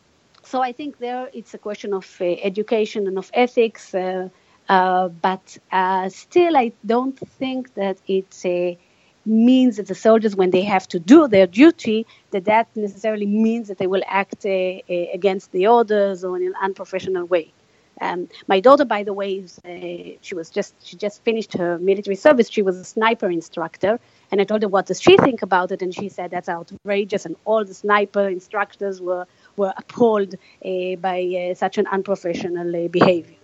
so 0.43 0.61
I 0.61 0.71
think 0.71 0.97
there 0.97 1.29
it's 1.33 1.53
a 1.53 1.57
question 1.57 1.93
of 1.93 2.07
uh, 2.19 2.25
education 2.25 3.07
and 3.07 3.17
of 3.17 3.29
ethics. 3.33 3.93
Uh, 3.93 4.29
Uh, 4.69 5.09
but 5.09 5.57
uh, 5.71 6.09
still, 6.09 6.55
I 6.55 6.71
don't 6.85 7.17
think 7.17 7.73
that 7.75 7.97
it 8.07 8.33
uh, 8.45 8.79
means 9.25 9.77
that 9.77 9.87
the 9.87 9.95
soldiers, 9.95 10.35
when 10.35 10.51
they 10.51 10.63
have 10.63 10.87
to 10.89 10.99
do 10.99 11.27
their 11.27 11.47
duty, 11.47 12.05
that 12.31 12.45
that 12.45 12.67
necessarily 12.75 13.25
means 13.25 13.67
that 13.67 13.77
they 13.77 13.87
will 13.87 14.03
act 14.07 14.45
uh, 14.45 14.49
uh, 14.49 14.81
against 15.13 15.51
the 15.51 15.67
orders 15.67 16.23
or 16.23 16.37
in 16.37 16.47
an 16.47 16.55
unprofessional 16.61 17.25
way. 17.25 17.53
Um, 17.99 18.29
my 18.47 18.59
daughter, 18.61 18.85
by 18.85 19.03
the 19.03 19.13
way, 19.13 19.33
is, 19.33 19.59
uh, 19.65 20.17
she 20.21 20.33
was 20.33 20.49
just 20.49 20.73
she 20.83 20.95
just 20.95 21.23
finished 21.23 21.53
her 21.53 21.77
military 21.77 22.15
service. 22.15 22.49
She 22.49 22.63
was 22.63 22.77
a 22.77 22.83
sniper 22.85 23.29
instructor, 23.29 23.99
and 24.31 24.41
I 24.41 24.43
told 24.45 24.63
her 24.63 24.69
what 24.69 24.87
does 24.87 25.01
she 25.01 25.17
think 25.17 25.43
about 25.43 25.71
it, 25.71 25.83
and 25.83 25.93
she 25.93 26.09
said 26.09 26.31
that's 26.31 26.49
outrageous, 26.49 27.25
and 27.25 27.35
all 27.45 27.63
the 27.63 27.75
sniper 27.75 28.27
instructors 28.27 28.99
were 29.01 29.27
were 29.55 29.73
appalled 29.77 30.33
uh, 30.65 30.95
by 30.95 31.51
uh, 31.51 31.55
such 31.55 31.77
an 31.77 31.85
unprofessional 31.87 32.89
behavior. 32.89 33.40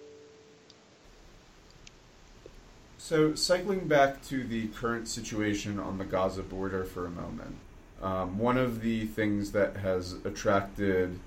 So, 3.08 3.36
cycling 3.36 3.88
back 3.88 4.22
to 4.24 4.44
the 4.44 4.68
current 4.68 5.08
situation 5.08 5.80
on 5.80 5.98
the 5.98 6.04
Gaza 6.04 6.44
border 6.44 6.84
for 6.84 7.06
a 7.06 7.10
moment, 7.10 7.56
um, 8.02 8.38
one 8.38 8.58
of 8.58 8.82
the 8.82 9.06
things 9.06 9.54
that 9.54 9.78
has 9.78 10.18
attracted 10.26 11.18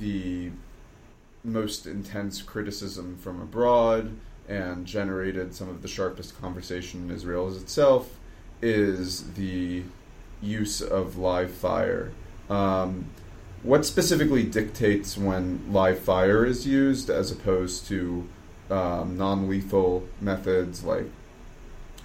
the 0.00 0.52
most 1.44 1.86
intense 1.86 2.40
criticism 2.40 3.18
from 3.18 3.42
abroad 3.42 4.16
and 4.48 4.86
generated 4.86 5.54
some 5.54 5.68
of 5.68 5.82
the 5.82 5.88
sharpest 5.88 6.40
conversation 6.40 7.02
in 7.02 7.14
Israel 7.14 7.54
itself 7.54 8.16
is 8.62 9.34
the 9.34 9.82
use 10.40 10.80
of 10.80 11.18
live 11.18 11.50
fire. 11.50 12.10
Um, 12.48 13.10
what 13.62 13.84
specifically 13.84 14.44
dictates 14.44 15.18
when 15.18 15.70
live 15.70 15.98
fire 15.98 16.46
is 16.46 16.66
used 16.66 17.10
as 17.10 17.30
opposed 17.30 17.86
to 17.88 18.26
um, 18.70 19.16
non 19.16 19.48
lethal 19.48 20.06
methods 20.20 20.84
like 20.84 21.06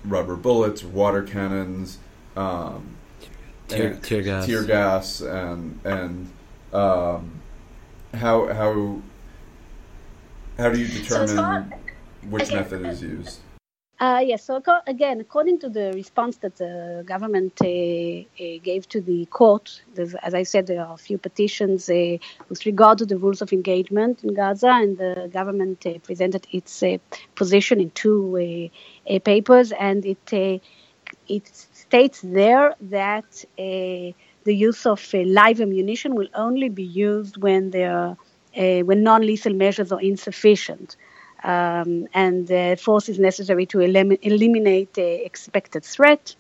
rubber 0.05 0.35
bullets, 0.35 0.83
water 0.83 1.23
cannons, 1.23 1.97
um, 2.35 2.95
tear, 3.67 3.95
tear, 3.95 4.21
gas, 4.21 4.45
tear 4.45 4.63
gas, 4.63 5.21
and 5.21 5.79
and 5.83 6.31
um, 6.73 7.41
how 8.13 8.47
how 8.47 9.01
how 10.57 10.69
do 10.69 10.79
you 10.79 10.87
determine 10.87 11.27
so 11.27 11.77
which 12.29 12.51
method 12.51 12.85
is 12.85 13.01
used? 13.01 13.39
Uh, 14.01 14.19
yes, 14.25 14.43
so 14.45 14.59
again, 14.87 15.19
according 15.19 15.59
to 15.59 15.69
the 15.69 15.91
response 15.93 16.37
that 16.37 16.55
the 16.55 17.03
government 17.05 17.53
uh, 17.61 17.67
uh, 17.67 18.57
gave 18.63 18.89
to 18.89 18.99
the 18.99 19.27
court, 19.27 19.83
as 19.95 20.33
I 20.33 20.41
said, 20.41 20.65
there 20.65 20.83
are 20.83 20.95
a 20.95 20.97
few 20.97 21.19
petitions 21.19 21.87
uh, 21.87 22.17
with 22.49 22.65
regard 22.65 22.97
to 22.97 23.05
the 23.05 23.15
rules 23.19 23.43
of 23.43 23.53
engagement 23.53 24.23
in 24.23 24.33
Gaza, 24.33 24.69
and 24.69 24.97
the 24.97 25.29
government 25.31 25.85
uh, 25.85 25.99
presented 25.99 26.47
its 26.51 26.81
uh, 26.81 26.97
position 27.35 27.79
in 27.79 27.91
two 27.91 28.71
papers, 29.23 29.71
and 29.73 30.03
it 30.03 30.61
it 31.27 31.47
states 31.71 32.21
there 32.23 32.73
that 32.81 33.45
the 33.55 34.15
use 34.69 34.87
of 34.87 35.13
live 35.13 35.61
ammunition 35.61 36.15
will 36.15 36.29
only 36.33 36.69
be 36.69 36.83
used 36.83 37.37
when 37.37 37.69
there 37.69 38.17
when 38.55 39.03
non-lethal 39.03 39.53
measures 39.53 39.91
are 39.91 40.01
insufficient 40.01 40.97
um, 41.43 42.05
and 42.13 42.51
uh, 42.51 42.75
force 42.75 43.09
is 43.09 43.19
necessary 43.19 43.65
to 43.67 43.79
elim- 43.79 44.17
eliminate 44.21 44.93
the 44.93 45.25
expected 45.25 45.83
threat 45.85 46.35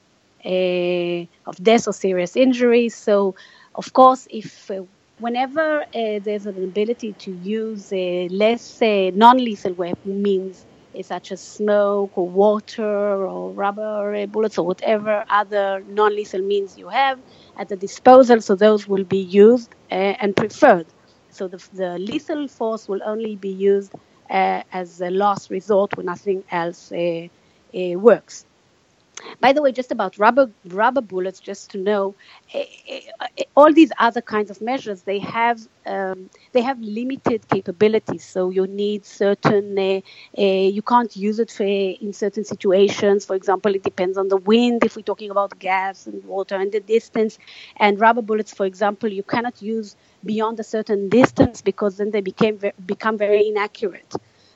uh, 0.45 1.25
of 1.49 1.55
death 1.61 1.87
or 1.87 1.93
serious 1.93 2.35
injury. 2.35 2.89
So, 2.89 3.35
of 3.75 3.93
course, 3.93 4.27
if 4.29 4.69
uh, 4.71 4.81
whenever 5.17 5.81
uh, 5.81 6.19
there's 6.23 6.45
an 6.45 6.63
ability 6.63 7.13
to 7.19 7.31
use 7.31 7.91
less 7.91 8.81
uh, 8.81 9.11
non-lethal 9.13 9.73
weapon 9.73 10.21
means 10.21 10.65
uh, 10.97 11.03
such 11.03 11.31
as 11.31 11.41
smoke 11.41 12.17
or 12.17 12.29
water 12.29 13.25
or 13.25 13.53
rubber 13.53 14.25
bullets 14.27 14.57
or 14.57 14.65
whatever 14.65 15.23
other 15.29 15.83
non-lethal 15.87 16.41
means 16.41 16.77
you 16.77 16.89
have 16.89 17.19
at 17.57 17.69
the 17.69 17.77
disposal, 17.77 18.41
so 18.41 18.55
those 18.55 18.87
will 18.87 19.03
be 19.05 19.17
used 19.21 19.75
and 19.89 20.35
preferred. 20.35 20.87
So 21.29 21.47
the, 21.47 21.65
the 21.71 21.97
lethal 21.97 22.47
force 22.47 22.87
will 22.89 23.01
only 23.05 23.35
be 23.35 23.49
used 23.49 23.93
uh, 23.95 23.97
as 24.31 25.01
a 25.01 25.09
last 25.11 25.49
resort 25.49 25.95
when 25.97 26.05
nothing 26.07 26.43
else 26.51 26.91
uh, 26.91 27.27
uh, 27.75 27.99
works. 27.99 28.45
By 29.39 29.53
the 29.53 29.61
way, 29.61 29.71
just 29.71 29.91
about 29.91 30.17
rubber 30.17 30.51
rubber 30.65 31.01
bullets, 31.01 31.39
just 31.39 31.71
to 31.71 31.77
know, 31.77 32.15
all 33.55 33.71
these 33.73 33.91
other 33.99 34.21
kinds 34.21 34.49
of 34.49 34.61
measures 34.61 35.03
they 35.03 35.19
have 35.19 35.59
um, 35.85 36.29
they 36.53 36.61
have 36.61 36.79
limited 36.79 37.47
capabilities. 37.49 38.23
So 38.25 38.49
you 38.49 38.67
need 38.67 39.05
certain 39.05 39.77
uh, 39.77 40.01
uh, 40.37 40.41
you 40.77 40.81
can't 40.81 41.15
use 41.15 41.39
it 41.39 41.51
for, 41.51 41.63
in 41.63 42.13
certain 42.13 42.43
situations. 42.43 43.25
For 43.25 43.35
example, 43.35 43.73
it 43.75 43.83
depends 43.83 44.17
on 44.17 44.27
the 44.29 44.37
wind. 44.37 44.83
If 44.83 44.95
we're 44.95 45.01
talking 45.13 45.31
about 45.31 45.57
gas 45.59 46.07
and 46.07 46.23
water 46.25 46.55
and 46.55 46.71
the 46.71 46.79
distance, 46.79 47.37
and 47.77 47.99
rubber 47.99 48.21
bullets, 48.21 48.53
for 48.53 48.65
example, 48.65 49.11
you 49.11 49.23
cannot 49.23 49.61
use 49.61 49.95
beyond 50.23 50.59
a 50.59 50.63
certain 50.63 51.09
distance 51.09 51.61
because 51.61 51.97
then 51.97 52.11
they 52.11 52.21
became 52.21 52.59
become 52.85 53.17
very 53.17 53.47
inaccurate 53.47 54.13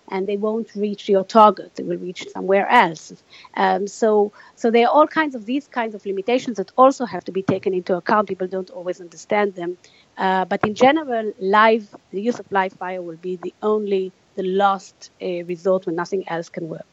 and 0.09 0.27
they 0.27 0.37
won't 0.37 0.73
reach 0.75 1.09
your 1.09 1.23
target. 1.23 1.75
They 1.75 1.83
will 1.83 1.97
reach 1.97 2.27
somewhere 2.29 2.67
else. 2.69 3.13
Um, 3.55 3.87
so, 3.87 4.31
so 4.55 4.71
there 4.71 4.87
are 4.87 4.93
all 4.93 5.07
kinds 5.07 5.35
of 5.35 5.45
these 5.45 5.67
kinds 5.67 5.95
of 5.95 6.05
limitations 6.05 6.57
that 6.57 6.71
also 6.77 7.05
have 7.05 7.23
to 7.25 7.31
be 7.31 7.41
taken 7.41 7.73
into 7.73 7.95
account. 7.95 8.27
People 8.27 8.47
don't 8.47 8.69
always 8.69 9.01
understand 9.01 9.55
them, 9.55 9.77
uh, 10.17 10.45
but 10.45 10.65
in 10.65 10.75
general, 10.75 11.33
live 11.39 11.93
the 12.11 12.21
use 12.21 12.39
of 12.39 12.51
live 12.51 12.73
fire 12.73 13.01
will 13.01 13.17
be 13.17 13.35
the 13.37 13.53
only, 13.61 14.11
the 14.35 14.43
last 14.43 15.11
uh, 15.21 15.43
resort 15.45 15.85
when 15.85 15.95
nothing 15.95 16.27
else 16.27 16.49
can 16.49 16.69
work. 16.69 16.85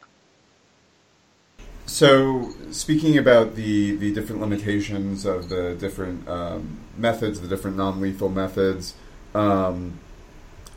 So, 1.85 2.49
speaking 2.71 3.17
about 3.17 3.55
the, 3.55 3.95
the 3.97 4.13
different 4.13 4.41
limitations 4.41 5.25
of 5.25 5.49
the 5.49 5.75
different 5.75 6.27
um, 6.29 6.79
methods, 6.97 7.41
the 7.41 7.47
different 7.47 7.75
non 7.75 7.99
lethal 7.99 8.29
methods, 8.29 8.95
um, 9.35 9.99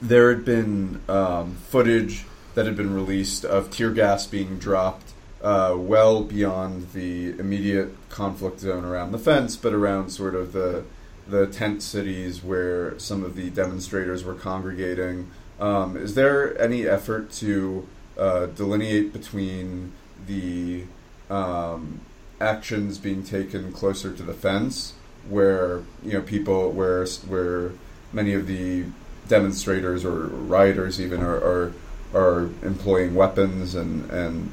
there 0.00 0.35
had 0.35 0.44
been 0.44 1.00
um, 1.09 1.56
footage 1.68 2.24
that 2.54 2.66
had 2.66 2.76
been 2.76 2.94
released 2.94 3.44
of 3.44 3.70
tear 3.70 3.90
gas 3.90 4.26
being 4.26 4.59
dropped 4.59 5.12
uh, 5.42 5.74
well 5.76 6.24
beyond 6.24 6.92
the 6.92 7.30
immediate 7.38 7.94
conflict 8.09 8.61
zone 8.61 8.85
around 8.85 9.12
the 9.12 9.18
fence, 9.18 9.56
but 9.56 9.72
around 9.72 10.11
sort 10.11 10.35
of 10.35 10.52
the 10.52 10.85
the 11.28 11.46
tent 11.46 11.82
cities 11.82 12.42
where 12.42 12.96
some 13.00 13.24
of 13.24 13.35
the 13.35 13.50
demonstrators 13.50 14.22
were 14.22 14.35
congregating. 14.35 15.28
Um, 15.59 15.96
is 15.96 16.14
there 16.14 16.61
any 16.61 16.87
effort 16.87 17.32
to 17.32 17.87
uh, 18.16 18.46
delineate 18.46 19.12
between 19.12 19.92
the 20.26 20.85
um, 21.28 22.00
actions 22.40 22.98
being 22.98 23.24
taken 23.24 23.72
closer 23.72 24.12
to 24.12 24.22
the 24.22 24.35
fence, 24.35 24.94
where 25.28 25.82
you 26.02 26.12
know 26.12 26.22
people, 26.22 26.70
where 26.70 27.04
where 27.26 27.72
many 28.12 28.32
of 28.32 28.46
the 28.46 28.85
demonstrators 29.28 30.04
or 30.04 30.26
rioters 30.26 31.00
even 31.00 31.22
are 31.22 31.36
are, 31.36 31.72
are 32.14 32.40
employing 32.62 33.14
weapons 33.14 33.74
and 33.74 34.10
and 34.10 34.50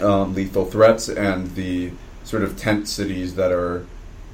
um, 0.00 0.34
lethal 0.34 0.64
threats, 0.64 1.08
and 1.08 1.54
the 1.54 1.92
sort 2.24 2.42
of 2.42 2.56
tent 2.56 2.88
cities 2.88 3.34
that 3.34 3.52
are 3.52 3.86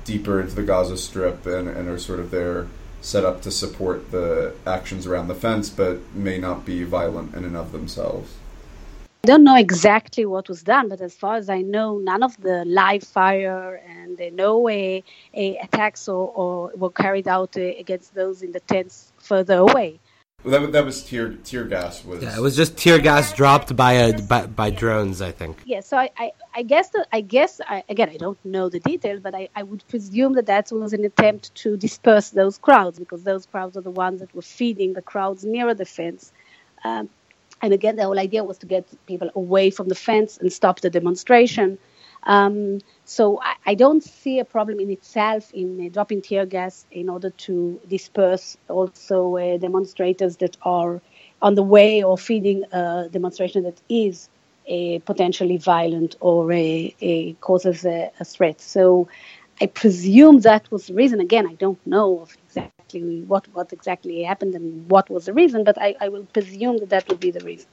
deeper 0.05 0.41
into 0.41 0.55
the 0.55 0.63
Gaza 0.63 0.97
Strip 0.97 1.47
and, 1.47 1.69
and 1.69 1.89
are 1.89 1.99
sort 1.99 2.21
of 2.21 2.31
there 2.31 2.67
set 3.01 3.25
up 3.25 3.43
to 3.43 3.51
support 3.51 4.11
the 4.11 4.55
actions 4.67 5.07
around 5.07 5.29
the 5.29 5.35
fence, 5.35 5.69
but 5.71 5.99
may 6.15 6.39
not 6.39 6.65
be 6.65 6.85
violent 6.85 7.35
in 7.35 7.45
and 7.45 7.57
of 7.57 7.73
themselves. 7.73 8.35
I 9.25 9.27
don't 9.27 9.45
know 9.45 9.57
exactly 9.57 10.27
what 10.27 10.51
was 10.51 10.63
done, 10.63 10.91
but 10.91 11.01
as 11.01 11.15
far 11.15 11.37
as 11.37 11.49
I 11.49 11.63
know, 11.63 11.99
none 11.99 12.23
of 12.23 12.39
the 12.43 12.65
live 12.67 13.05
fire 13.05 13.81
and 13.89 14.21
uh, 14.21 14.29
no 14.33 14.69
a 14.69 15.03
attacks 15.35 16.09
or, 16.09 16.29
or, 16.29 16.73
were 16.77 16.91
carried 16.91 17.27
out 17.27 17.57
uh, 17.57 17.61
against 17.61 18.15
those 18.15 18.43
in 18.43 18.53
the 18.53 18.61
tents 18.61 19.14
further 19.25 19.59
away. 19.59 20.01
Well, 20.45 20.61
that, 20.61 20.73
that 20.73 20.85
was 20.85 21.03
tear 21.03 21.33
tear 21.43 21.65
gas. 21.65 22.05
Was 22.05 22.23
yeah, 22.23 22.37
it 22.37 22.41
was 22.41 22.55
just 22.55 22.77
tear 22.77 22.99
gas 22.99 23.33
dropped 23.33 23.75
by 23.75 23.93
a 23.93 24.23
by, 24.23 24.47
by 24.47 24.69
drones, 24.69 25.23
I 25.23 25.33
think. 25.33 25.63
Yeah, 25.65 25.81
so 25.81 25.97
I, 25.97 26.11
I, 26.19 26.33
I 26.55 26.63
guess 26.63 26.91
that 26.91 27.07
I 27.13 27.23
guess 27.23 27.63
I, 27.67 27.83
again 27.89 28.11
I 28.11 28.19
don't 28.19 28.43
know 28.45 28.69
the 28.69 28.81
details, 28.81 29.21
but 29.21 29.35
I, 29.35 29.49
I 29.57 29.63
would 29.63 29.83
presume 29.89 30.35
that 30.35 30.45
that 30.47 30.71
was 30.71 30.93
an 30.93 31.03
attempt 31.03 31.55
to 31.63 31.79
disperse 31.79 32.29
those 32.31 32.59
crowds 32.59 32.99
because 32.99 33.23
those 33.23 33.47
crowds 33.47 33.75
are 33.79 33.81
the 33.81 33.91
ones 33.91 34.21
that 34.21 34.35
were 34.35 34.43
feeding 34.43 34.93
the 34.93 35.03
crowds 35.03 35.45
nearer 35.47 35.73
the 35.73 35.87
fence. 35.87 36.31
Um, 36.85 37.09
and 37.63 37.73
again, 37.73 37.97
the 37.97 38.05
whole 38.05 38.19
idea 38.19 38.45
was 38.45 38.59
to 38.59 38.67
get 38.67 38.87
people 39.07 39.31
away 39.35 39.71
from 39.71 39.89
the 39.89 39.95
fence 39.95 40.37
and 40.37 40.53
stop 40.53 40.81
the 40.81 40.91
demonstration. 40.91 41.79
Um, 42.25 42.81
so 43.05 43.41
I, 43.43 43.55
I, 43.67 43.75
don't 43.75 44.03
see 44.03 44.39
a 44.39 44.45
problem 44.47 44.81
in 44.81 44.91
itself 44.91 45.53
in 45.53 45.79
uh, 45.79 45.91
dropping 45.91 46.23
tear 46.23 46.47
gas 46.47 46.87
in 46.91 47.11
order 47.11 47.29
to 47.29 47.79
disperse 47.87 48.57
also 48.69 49.37
uh, 49.37 49.59
demonstrators 49.59 50.39
that 50.39 50.57
are 50.63 51.03
on 51.43 51.55
the 51.55 51.63
way 51.63 52.03
or 52.03 52.17
feeding 52.17 52.65
a 52.73 53.09
demonstration 53.11 53.65
that 53.65 53.79
is 53.91 54.31
uh, 54.71 54.99
potentially 55.05 55.59
violent 55.59 56.17
or 56.21 56.45
causes 57.41 57.85
a, 57.85 58.11
a, 58.19 58.25
threat. 58.25 58.59
So 58.59 59.09
I 59.61 59.67
presume 59.67 60.41
that 60.41 60.71
was 60.71 60.87
the 60.87 60.95
reason. 60.95 61.21
Again, 61.21 61.47
I 61.47 61.55
don't 61.55 61.87
know 61.87 62.27
exactly 62.47 62.75
exactly 62.95 63.23
what, 63.23 63.47
what 63.53 63.73
exactly 63.73 64.23
happened 64.23 64.55
and 64.55 64.89
what 64.91 65.09
was 65.11 65.27
the 65.27 65.33
reason, 65.33 65.65
but 65.65 65.81
I, 65.81 65.95
I 66.01 66.09
will 66.09 66.25
presume 66.25 66.79
that 66.79 66.91
that 66.91 67.09
would 67.09 67.21
be 67.21 67.31
the 67.31 67.45
reason. 67.45 67.67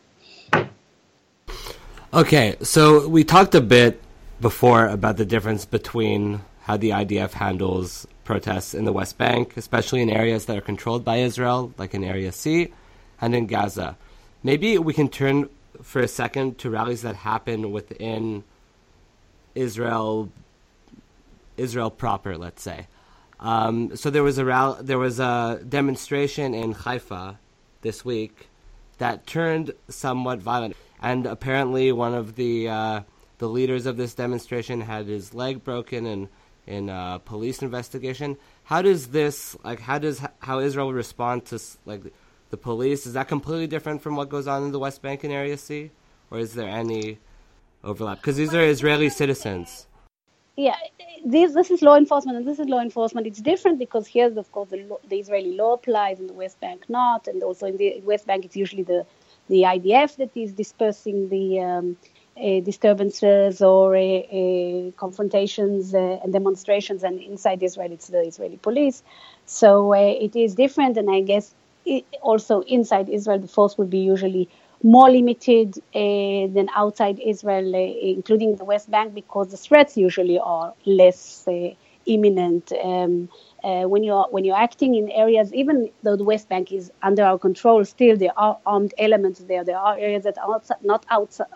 Okay, 2.13 2.55
so 2.61 3.07
we 3.07 3.23
talked 3.23 3.55
a 3.55 3.61
bit 3.61 4.01
before 4.41 4.87
about 4.87 5.17
the 5.17 5.25
difference 5.25 5.65
between 5.65 6.41
how 6.63 6.75
the 6.75 6.89
IDF 6.89 7.33
handles 7.33 8.07
protests 8.23 8.73
in 8.73 8.85
the 8.85 8.91
West 8.91 9.17
Bank, 9.17 9.55
especially 9.55 10.01
in 10.01 10.09
areas 10.09 10.45
that 10.45 10.57
are 10.57 10.61
controlled 10.61 11.05
by 11.05 11.17
Israel, 11.17 11.73
like 11.77 11.93
in 11.93 12.03
Area 12.03 12.31
C, 12.31 12.73
and 13.19 13.35
in 13.35 13.45
Gaza. 13.45 13.97
Maybe 14.43 14.77
we 14.79 14.93
can 14.93 15.09
turn 15.09 15.47
for 15.81 16.01
a 16.01 16.07
second 16.07 16.57
to 16.59 16.69
rallies 16.69 17.03
that 17.03 17.15
happen 17.17 17.71
within 17.71 18.43
Israel, 19.53 20.29
Israel 21.57 21.91
proper, 21.91 22.37
let's 22.37 22.63
say. 22.63 22.87
Um, 23.39 23.95
so 23.95 24.09
there 24.09 24.23
was 24.23 24.37
a 24.37 24.45
rally, 24.45 24.81
there 24.81 24.99
was 24.99 25.19
a 25.19 25.61
demonstration 25.67 26.53
in 26.53 26.73
Haifa 26.73 27.37
this 27.81 28.03
week 28.05 28.47
that 28.97 29.25
turned 29.25 29.73
somewhat 29.87 30.39
violent, 30.39 30.75
and 31.01 31.25
apparently 31.25 31.91
one 31.91 32.13
of 32.13 32.35
the 32.35 32.69
uh, 32.69 33.01
the 33.41 33.49
leaders 33.49 33.87
of 33.87 33.97
this 33.97 34.13
demonstration 34.13 34.81
had 34.81 35.07
his 35.07 35.33
leg 35.33 35.63
broken 35.63 36.05
in 36.05 36.29
in 36.67 36.89
a 36.89 37.19
police 37.25 37.63
investigation. 37.63 38.37
How 38.65 38.83
does 38.83 39.07
this 39.07 39.57
like 39.63 39.79
how 39.79 39.97
does 39.97 40.21
how 40.47 40.59
Israel 40.59 40.93
respond 40.93 41.45
to 41.45 41.59
like 41.91 42.03
the 42.51 42.57
police? 42.57 43.07
Is 43.07 43.13
that 43.13 43.27
completely 43.27 43.65
different 43.65 44.03
from 44.03 44.15
what 44.15 44.29
goes 44.29 44.47
on 44.47 44.59
in 44.65 44.71
the 44.71 44.83
West 44.87 45.01
Bank 45.01 45.23
and 45.23 45.33
Area 45.33 45.57
C, 45.57 45.89
or 46.29 46.37
is 46.37 46.53
there 46.53 46.69
any 46.69 47.17
overlap? 47.83 48.17
Because 48.19 48.37
these 48.37 48.53
are 48.53 48.63
Israeli 48.75 49.09
citizens. 49.09 49.87
Yeah, 50.55 50.77
this 51.25 51.55
this 51.55 51.71
is 51.71 51.81
law 51.81 51.97
enforcement, 51.97 52.37
and 52.37 52.45
this 52.47 52.59
is 52.59 52.67
law 52.75 52.81
enforcement. 52.89 53.25
It's 53.25 53.41
different 53.41 53.79
because 53.79 54.05
here, 54.05 54.31
of 54.43 54.51
course, 54.51 54.69
the, 54.69 54.81
the 55.09 55.17
Israeli 55.23 55.53
law 55.61 55.73
applies, 55.73 56.19
in 56.19 56.27
the 56.27 56.37
West 56.43 56.59
Bank 56.59 56.79
not, 56.89 57.27
and 57.27 57.41
also 57.41 57.65
in 57.65 57.77
the 57.77 58.01
West 58.11 58.27
Bank, 58.27 58.45
it's 58.45 58.55
usually 58.55 58.83
the 58.83 59.03
the 59.47 59.63
IDF 59.75 60.17
that 60.17 60.31
is 60.35 60.51
dispersing 60.53 61.29
the 61.29 61.59
um, 61.59 61.97
uh, 61.97 62.20
disturbances 62.61 63.61
or 63.61 63.95
uh, 63.95 64.01
uh, 64.01 64.91
confrontations 64.97 65.93
and 65.93 66.31
demonstrations, 66.33 67.03
and 67.03 67.19
inside 67.19 67.61
Israel, 67.63 67.91
it's 67.91 68.07
the 68.07 68.21
Israeli 68.21 68.57
police. 68.57 69.03
So 69.45 69.93
it 69.93 70.35
is 70.35 70.55
different, 70.55 70.97
and 70.97 71.09
I 71.09 71.21
guess 71.21 71.53
it, 71.85 72.05
also 72.21 72.61
inside 72.61 73.09
Israel, 73.09 73.39
the 73.39 73.47
force 73.47 73.77
will 73.77 73.87
be 73.87 73.99
usually 73.99 74.49
more 74.83 75.09
limited 75.11 75.77
uh, 75.93 76.47
than 76.55 76.67
outside 76.75 77.19
Israel, 77.19 77.75
uh, 77.75 77.79
including 78.17 78.55
the 78.55 78.65
West 78.65 78.89
Bank, 78.89 79.13
because 79.13 79.49
the 79.49 79.57
threats 79.57 79.95
usually 79.95 80.39
are 80.39 80.73
less 80.85 81.47
uh, 81.47 81.69
imminent. 82.05 82.71
Um, 82.83 83.29
when 83.63 84.03
you're 84.03 84.27
when 84.31 84.43
you're 84.43 84.57
acting 84.57 84.95
in 84.95 85.11
areas, 85.11 85.53
even 85.53 85.91
though 86.01 86.15
the 86.15 86.23
West 86.23 86.49
Bank 86.49 86.71
is 86.71 86.91
under 87.03 87.23
our 87.23 87.37
control, 87.37 87.85
still 87.85 88.17
there 88.17 88.37
are 88.37 88.57
armed 88.65 88.93
elements 88.97 89.39
there. 89.41 89.63
There 89.63 89.77
are 89.77 89.95
areas 89.97 90.23
that 90.23 90.37
are 90.39 90.61
not 90.81 91.05
outside, 91.11 91.47